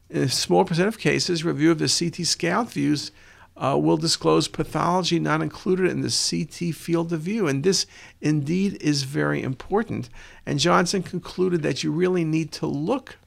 In 0.09 0.23
a 0.23 0.29
small 0.29 0.63
percent 0.63 0.87
of 0.87 0.99
cases, 0.99 1.43
review 1.43 1.71
of 1.71 1.79
the 1.79 1.87
CT 1.87 2.25
scout 2.25 2.71
views 2.71 3.11
uh, 3.57 3.77
will 3.79 3.97
disclose 3.97 4.47
pathology 4.47 5.19
not 5.19 5.41
included 5.41 5.91
in 5.91 6.01
the 6.01 6.07
CT 6.07 6.73
field 6.73 7.11
of 7.11 7.21
view. 7.21 7.47
And 7.47 7.63
this 7.63 7.85
indeed 8.21 8.77
is 8.81 9.03
very 9.03 9.41
important. 9.41 10.09
And 10.45 10.59
Johnson 10.59 11.03
concluded 11.03 11.61
that 11.63 11.83
you 11.83 11.91
really 11.91 12.23
need 12.23 12.51
to 12.53 12.65
look 12.65 13.17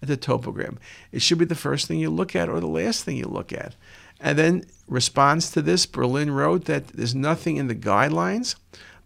at 0.00 0.08
the 0.08 0.16
topogram. 0.16 0.78
It 1.10 1.22
should 1.22 1.38
be 1.38 1.44
the 1.44 1.54
first 1.54 1.86
thing 1.86 1.98
you 1.98 2.10
look 2.10 2.34
at 2.36 2.48
or 2.48 2.60
the 2.60 2.66
last 2.66 3.04
thing 3.04 3.16
you 3.16 3.26
look 3.26 3.52
at. 3.52 3.74
And 4.22 4.38
then, 4.38 4.64
response 4.86 5.50
to 5.50 5.60
this, 5.60 5.84
Berlin 5.84 6.30
wrote 6.30 6.66
that 6.66 6.88
there's 6.88 7.14
nothing 7.14 7.56
in 7.56 7.66
the 7.66 7.74
guidelines, 7.74 8.54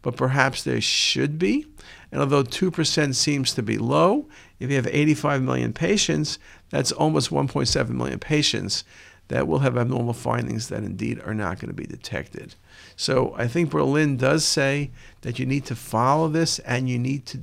but 0.03 0.15
perhaps 0.15 0.63
there 0.63 0.81
should 0.81 1.39
be. 1.39 1.67
And 2.13 2.21
although 2.21 2.45
2% 2.45 3.15
seems 3.15 3.55
to 3.55 3.63
be 3.63 3.79
low, 3.79 4.27
if 4.61 4.71
you 4.71 4.77
have 4.77 4.87
85 4.87 5.43
million 5.43 5.73
patients, 5.73 6.39
that's 6.71 6.93
almost 6.93 7.31
1.7 7.31 7.89
million 7.89 8.19
patients 8.19 8.85
that 9.29 9.49
will 9.49 9.61
have 9.61 9.77
abnormal 9.77 10.13
findings 10.13 10.69
that 10.69 10.85
indeed 10.85 11.21
are 11.25 11.35
not 11.35 11.59
going 11.59 11.69
to 11.69 11.75
be 11.75 11.87
detected. 11.87 12.55
So 12.95 13.35
I 13.37 13.49
think 13.49 13.71
Berlin 13.71 14.17
does 14.17 14.45
say 14.45 14.91
that 15.23 15.39
you 15.39 15.47
need 15.47 15.65
to 15.67 15.75
follow 15.75 16.29
this 16.29 16.59
and 16.61 16.89
you 16.89 16.99
need 16.99 17.27
to, 17.27 17.41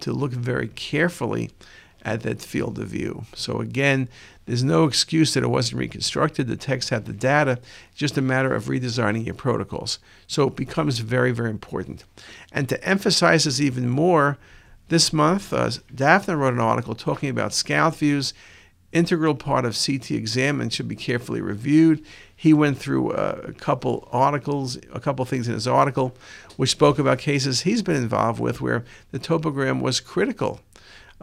to 0.00 0.12
look 0.12 0.32
very 0.32 0.68
carefully 0.68 1.50
at 2.04 2.22
that 2.22 2.42
field 2.42 2.78
of 2.78 2.88
view. 2.88 3.24
So 3.34 3.60
again, 3.60 4.08
there's 4.46 4.64
no 4.64 4.84
excuse 4.84 5.34
that 5.34 5.44
it 5.44 5.48
wasn't 5.48 5.78
reconstructed. 5.78 6.48
The 6.48 6.56
techs 6.56 6.88
have 6.88 7.04
the 7.04 7.12
data. 7.12 7.60
It's 7.90 7.98
just 7.98 8.18
a 8.18 8.22
matter 8.22 8.54
of 8.54 8.64
redesigning 8.64 9.24
your 9.24 9.34
protocols. 9.34 9.98
So 10.26 10.48
it 10.48 10.56
becomes 10.56 10.98
very, 10.98 11.30
very 11.30 11.50
important. 11.50 12.04
And 12.52 12.68
to 12.68 12.82
emphasize 12.84 13.44
this 13.44 13.60
even 13.60 13.88
more, 13.88 14.38
this 14.88 15.12
month, 15.12 15.52
uh, 15.52 15.70
Daffner 15.94 16.36
wrote 16.36 16.54
an 16.54 16.60
article 16.60 16.94
talking 16.94 17.30
about 17.30 17.54
scout 17.54 17.96
views 17.96 18.34
integral 18.92 19.34
part 19.34 19.64
of 19.64 19.74
CT 19.74 20.10
exam 20.12 20.60
and 20.60 20.72
should 20.72 20.88
be 20.88 20.94
carefully 20.94 21.40
reviewed. 21.40 22.04
He 22.36 22.52
went 22.52 22.78
through 22.78 23.12
a 23.12 23.52
couple 23.54 24.08
articles, 24.12 24.76
a 24.92 25.00
couple 25.00 25.24
things 25.24 25.48
in 25.48 25.54
his 25.54 25.66
article, 25.66 26.14
which 26.56 26.70
spoke 26.70 26.98
about 26.98 27.18
cases 27.18 27.62
he's 27.62 27.82
been 27.82 27.96
involved 27.96 28.38
with 28.38 28.60
where 28.60 28.84
the 29.10 29.18
topogram 29.18 29.80
was 29.80 30.00
critical. 30.00 30.60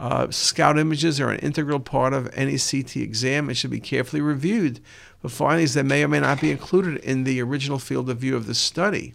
Uh, 0.00 0.30
scout 0.30 0.78
images 0.78 1.20
are 1.20 1.28
an 1.28 1.38
integral 1.40 1.78
part 1.78 2.14
of 2.14 2.30
any 2.32 2.56
CT 2.56 2.96
exam 2.96 3.50
and 3.50 3.58
should 3.58 3.70
be 3.70 3.78
carefully 3.78 4.22
reviewed 4.22 4.80
for 5.20 5.28
findings 5.28 5.74
that 5.74 5.84
may 5.84 6.02
or 6.02 6.08
may 6.08 6.20
not 6.20 6.40
be 6.40 6.50
included 6.50 6.96
in 7.04 7.24
the 7.24 7.38
original 7.42 7.78
field 7.78 8.08
of 8.08 8.16
view 8.16 8.34
of 8.34 8.46
the 8.46 8.54
study. 8.54 9.12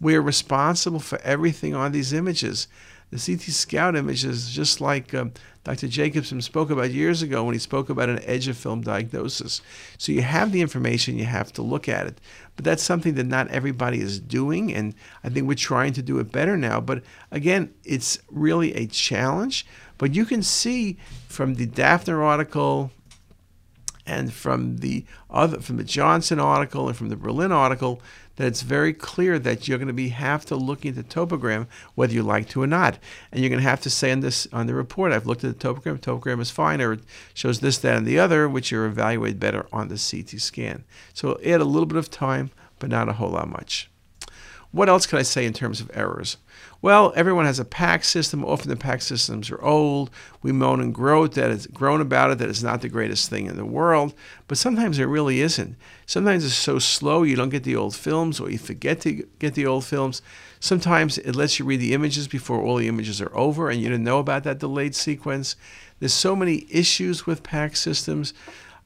We 0.00 0.14
are 0.14 0.22
responsible 0.22 1.00
for 1.00 1.20
everything 1.20 1.74
on 1.74 1.92
these 1.92 2.14
images. 2.14 2.68
The 3.10 3.18
CT 3.18 3.42
scout 3.52 3.96
images, 3.96 4.50
just 4.50 4.80
like 4.80 5.12
um, 5.12 5.34
Dr. 5.62 5.88
Jacobson 5.88 6.40
spoke 6.40 6.70
about 6.70 6.90
years 6.90 7.22
ago 7.22 7.44
when 7.44 7.52
he 7.52 7.58
spoke 7.58 7.90
about 7.90 8.08
an 8.08 8.22
edge 8.24 8.48
of 8.48 8.56
film 8.56 8.80
diagnosis. 8.80 9.60
So 9.98 10.10
you 10.10 10.22
have 10.22 10.52
the 10.52 10.62
information, 10.62 11.18
you 11.18 11.26
have 11.26 11.52
to 11.52 11.62
look 11.62 11.88
at 11.88 12.06
it. 12.06 12.20
But 12.56 12.64
that's 12.64 12.82
something 12.82 13.14
that 13.14 13.24
not 13.24 13.48
everybody 13.48 14.00
is 14.00 14.20
doing, 14.20 14.74
and 14.74 14.94
I 15.22 15.28
think 15.28 15.46
we're 15.46 15.54
trying 15.54 15.92
to 15.94 16.02
do 16.02 16.18
it 16.18 16.32
better 16.32 16.56
now. 16.56 16.80
But 16.80 17.02
again, 17.30 17.72
it's 17.84 18.18
really 18.30 18.74
a 18.74 18.86
challenge. 18.86 19.66
But 19.98 20.14
you 20.14 20.24
can 20.24 20.42
see 20.42 20.96
from 21.28 21.54
the 21.54 21.66
Daffner 21.66 22.24
article 22.24 22.90
and 24.06 24.32
from 24.32 24.78
the 24.78 25.04
other 25.30 25.60
from 25.60 25.76
the 25.76 25.84
Johnson 25.84 26.38
article 26.38 26.88
and 26.88 26.96
from 26.96 27.08
the 27.08 27.16
Berlin 27.16 27.52
article 27.52 28.02
that 28.36 28.46
it's 28.46 28.62
very 28.62 28.92
clear 28.92 29.38
that 29.38 29.68
you're 29.68 29.78
going 29.78 29.88
to 29.88 29.94
be 29.94 30.08
have 30.08 30.44
to 30.46 30.56
look 30.56 30.84
at 30.84 30.96
the 30.96 31.04
topogram 31.04 31.66
whether 31.94 32.12
you 32.12 32.22
like 32.22 32.48
to 32.48 32.62
or 32.62 32.66
not, 32.66 32.98
and 33.30 33.40
you're 33.40 33.50
going 33.50 33.62
to 33.62 33.68
have 33.68 33.80
to 33.82 33.90
say 33.90 34.10
on 34.10 34.20
this 34.20 34.46
on 34.52 34.66
the 34.66 34.74
report, 34.74 35.12
I've 35.12 35.26
looked 35.26 35.44
at 35.44 35.58
the 35.58 35.68
topogram, 35.68 35.98
topogram 35.98 36.40
is 36.40 36.50
fine, 36.50 36.80
or 36.80 36.94
it 36.94 37.00
shows 37.32 37.60
this, 37.60 37.78
that, 37.78 37.96
and 37.96 38.06
the 38.06 38.18
other, 38.18 38.48
which 38.48 38.72
you 38.72 38.84
evaluate 38.84 39.38
better 39.38 39.66
on 39.72 39.88
the 39.88 39.94
CT 39.94 40.40
scan. 40.40 40.84
So 41.12 41.38
add 41.44 41.60
a 41.60 41.64
little 41.64 41.86
bit 41.86 41.98
of 41.98 42.10
time, 42.10 42.50
but 42.78 42.90
not 42.90 43.08
a 43.08 43.14
whole 43.14 43.30
lot 43.30 43.48
much. 43.48 43.88
What 44.74 44.88
else 44.88 45.06
can 45.06 45.20
I 45.20 45.22
say 45.22 45.46
in 45.46 45.52
terms 45.52 45.80
of 45.80 45.88
errors? 45.94 46.36
Well, 46.82 47.12
everyone 47.14 47.44
has 47.44 47.60
a 47.60 47.64
PACS 47.64 48.06
system. 48.06 48.44
Often 48.44 48.70
the 48.70 48.76
PACS 48.76 49.02
systems 49.02 49.48
are 49.52 49.62
old. 49.62 50.10
We 50.42 50.50
moan 50.50 50.80
and 50.80 50.92
groan 50.92 51.30
that 51.30 51.52
it's 51.52 51.68
grown 51.68 52.00
about 52.00 52.32
it, 52.32 52.38
that 52.38 52.48
it's 52.48 52.64
not 52.64 52.80
the 52.80 52.88
greatest 52.88 53.30
thing 53.30 53.46
in 53.46 53.56
the 53.56 53.64
world. 53.64 54.14
But 54.48 54.58
sometimes 54.58 54.98
it 54.98 55.04
really 55.04 55.40
isn't. 55.42 55.76
Sometimes 56.06 56.44
it's 56.44 56.54
so 56.54 56.80
slow 56.80 57.22
you 57.22 57.36
don't 57.36 57.50
get 57.50 57.62
the 57.62 57.76
old 57.76 57.94
films 57.94 58.40
or 58.40 58.50
you 58.50 58.58
forget 58.58 59.00
to 59.02 59.24
get 59.38 59.54
the 59.54 59.64
old 59.64 59.84
films. 59.84 60.22
Sometimes 60.58 61.18
it 61.18 61.36
lets 61.36 61.60
you 61.60 61.64
read 61.64 61.80
the 61.80 61.94
images 61.94 62.26
before 62.26 62.60
all 62.60 62.74
the 62.74 62.88
images 62.88 63.20
are 63.20 63.34
over 63.36 63.70
and 63.70 63.80
you 63.80 63.88
didn't 63.88 64.02
know 64.02 64.18
about 64.18 64.42
that 64.42 64.58
delayed 64.58 64.96
sequence. 64.96 65.54
There's 66.00 66.12
so 66.12 66.34
many 66.34 66.66
issues 66.68 67.26
with 67.26 67.44
PACS 67.44 67.76
systems. 67.76 68.34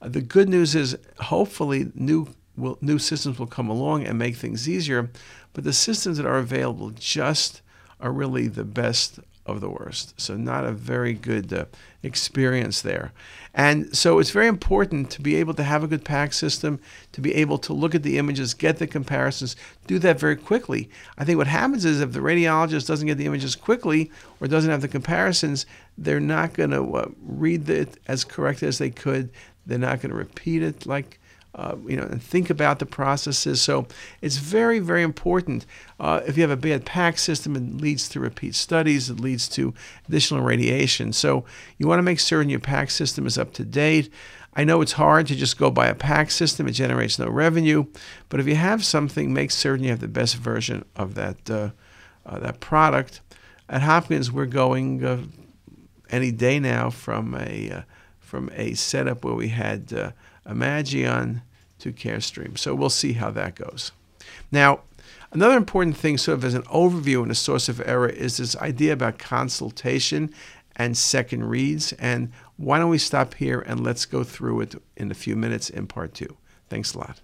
The 0.02 0.20
good 0.20 0.50
news 0.50 0.74
is 0.74 0.98
hopefully 1.18 1.90
new 1.94 2.28
will, 2.58 2.78
new 2.80 2.98
systems 2.98 3.38
will 3.38 3.46
come 3.46 3.70
along 3.70 4.04
and 4.04 4.18
make 4.18 4.36
things 4.36 4.68
easier. 4.68 5.10
But 5.52 5.64
the 5.64 5.72
systems 5.72 6.16
that 6.16 6.26
are 6.26 6.38
available 6.38 6.90
just 6.90 7.62
are 8.00 8.12
really 8.12 8.48
the 8.48 8.64
best 8.64 9.18
of 9.48 9.60
the 9.60 9.70
worst. 9.70 10.20
So, 10.20 10.36
not 10.36 10.66
a 10.66 10.72
very 10.72 11.14
good 11.14 11.52
uh, 11.52 11.64
experience 12.02 12.82
there. 12.82 13.12
And 13.54 13.96
so, 13.96 14.18
it's 14.18 14.30
very 14.30 14.46
important 14.46 15.10
to 15.12 15.22
be 15.22 15.36
able 15.36 15.54
to 15.54 15.62
have 15.62 15.82
a 15.82 15.88
good 15.88 16.04
PACS 16.04 16.34
system, 16.34 16.78
to 17.12 17.20
be 17.20 17.34
able 17.34 17.58
to 17.58 17.72
look 17.72 17.94
at 17.94 18.02
the 18.02 18.18
images, 18.18 18.52
get 18.52 18.76
the 18.76 18.86
comparisons, 18.86 19.56
do 19.86 19.98
that 20.00 20.20
very 20.20 20.36
quickly. 20.36 20.90
I 21.16 21.24
think 21.24 21.38
what 21.38 21.46
happens 21.46 21.84
is 21.84 22.00
if 22.00 22.12
the 22.12 22.20
radiologist 22.20 22.86
doesn't 22.86 23.06
get 23.06 23.16
the 23.16 23.26
images 23.26 23.56
quickly 23.56 24.12
or 24.40 24.46
doesn't 24.46 24.70
have 24.70 24.82
the 24.82 24.88
comparisons, 24.88 25.64
they're 25.96 26.20
not 26.20 26.52
going 26.52 26.70
to 26.70 26.82
uh, 26.94 27.08
read 27.22 27.68
it 27.70 27.98
as 28.06 28.24
correct 28.24 28.62
as 28.62 28.78
they 28.78 28.90
could. 28.90 29.30
They're 29.66 29.78
not 29.78 30.02
going 30.02 30.10
to 30.10 30.16
repeat 30.16 30.62
it 30.62 30.86
like 30.86 31.18
uh, 31.58 31.74
you 31.88 31.96
know, 31.96 32.04
and 32.04 32.22
think 32.22 32.50
about 32.50 32.78
the 32.78 32.86
processes. 32.86 33.60
So 33.60 33.88
it's 34.22 34.36
very, 34.36 34.78
very 34.78 35.02
important. 35.02 35.66
Uh, 35.98 36.20
if 36.24 36.36
you 36.36 36.42
have 36.44 36.52
a 36.52 36.56
bad 36.56 36.86
PACS 36.86 37.18
system, 37.18 37.56
it 37.56 37.82
leads 37.82 38.08
to 38.10 38.20
repeat 38.20 38.54
studies. 38.54 39.10
It 39.10 39.18
leads 39.18 39.48
to 39.50 39.74
additional 40.06 40.42
radiation. 40.42 41.12
So 41.12 41.44
you 41.76 41.88
want 41.88 41.98
to 41.98 42.04
make 42.04 42.20
certain 42.20 42.48
your 42.48 42.60
PACS 42.60 42.92
system 42.92 43.26
is 43.26 43.36
up 43.36 43.52
to 43.54 43.64
date. 43.64 44.08
I 44.54 44.62
know 44.62 44.80
it's 44.82 44.92
hard 44.92 45.26
to 45.26 45.34
just 45.34 45.58
go 45.58 45.68
by 45.68 45.88
a 45.88 45.96
PACS 45.96 46.30
system; 46.30 46.68
it 46.68 46.72
generates 46.72 47.18
no 47.18 47.28
revenue. 47.28 47.86
But 48.28 48.38
if 48.38 48.46
you 48.46 48.54
have 48.54 48.84
something, 48.84 49.34
make 49.34 49.50
certain 49.50 49.82
you 49.84 49.90
have 49.90 49.98
the 49.98 50.06
best 50.06 50.36
version 50.36 50.84
of 50.94 51.16
that 51.16 51.50
uh, 51.50 51.70
uh 52.24 52.38
that 52.38 52.60
product. 52.60 53.20
At 53.68 53.82
Hopkins, 53.82 54.30
we're 54.30 54.46
going 54.46 55.04
uh, 55.04 55.24
any 56.08 56.30
day 56.30 56.60
now 56.60 56.90
from 56.90 57.34
a 57.34 57.70
uh, 57.70 57.82
from 58.20 58.48
a 58.54 58.74
setup 58.74 59.24
where 59.24 59.34
we 59.34 59.48
had 59.48 60.12
Imagion 60.46 61.42
to 61.78 61.92
Carestream. 61.92 62.58
So 62.58 62.74
we'll 62.74 62.90
see 62.90 63.14
how 63.14 63.30
that 63.30 63.54
goes. 63.54 63.92
Now, 64.50 64.80
another 65.32 65.56
important 65.56 65.96
thing, 65.96 66.18
sort 66.18 66.38
of 66.38 66.44
as 66.44 66.54
an 66.54 66.62
overview 66.62 67.22
and 67.22 67.30
a 67.30 67.36
source 67.36 67.68
of 67.68 67.80
error, 67.86 68.08
is 68.08 68.36
this 68.38 68.56
idea 68.56 68.92
about 68.92 69.18
consultation 69.18 70.32
and 70.76 70.96
second 70.96 71.44
reads. 71.44 71.92
And 71.94 72.32
why 72.56 72.78
don't 72.78 72.90
we 72.90 72.98
stop 72.98 73.34
here 73.34 73.60
and 73.60 73.84
let's 73.84 74.06
go 74.06 74.24
through 74.24 74.60
it 74.62 74.74
in 74.96 75.10
a 75.10 75.14
few 75.14 75.36
minutes 75.36 75.70
in 75.70 75.86
part 75.86 76.14
two. 76.14 76.36
Thanks 76.68 76.94
a 76.94 76.98
lot. 76.98 77.20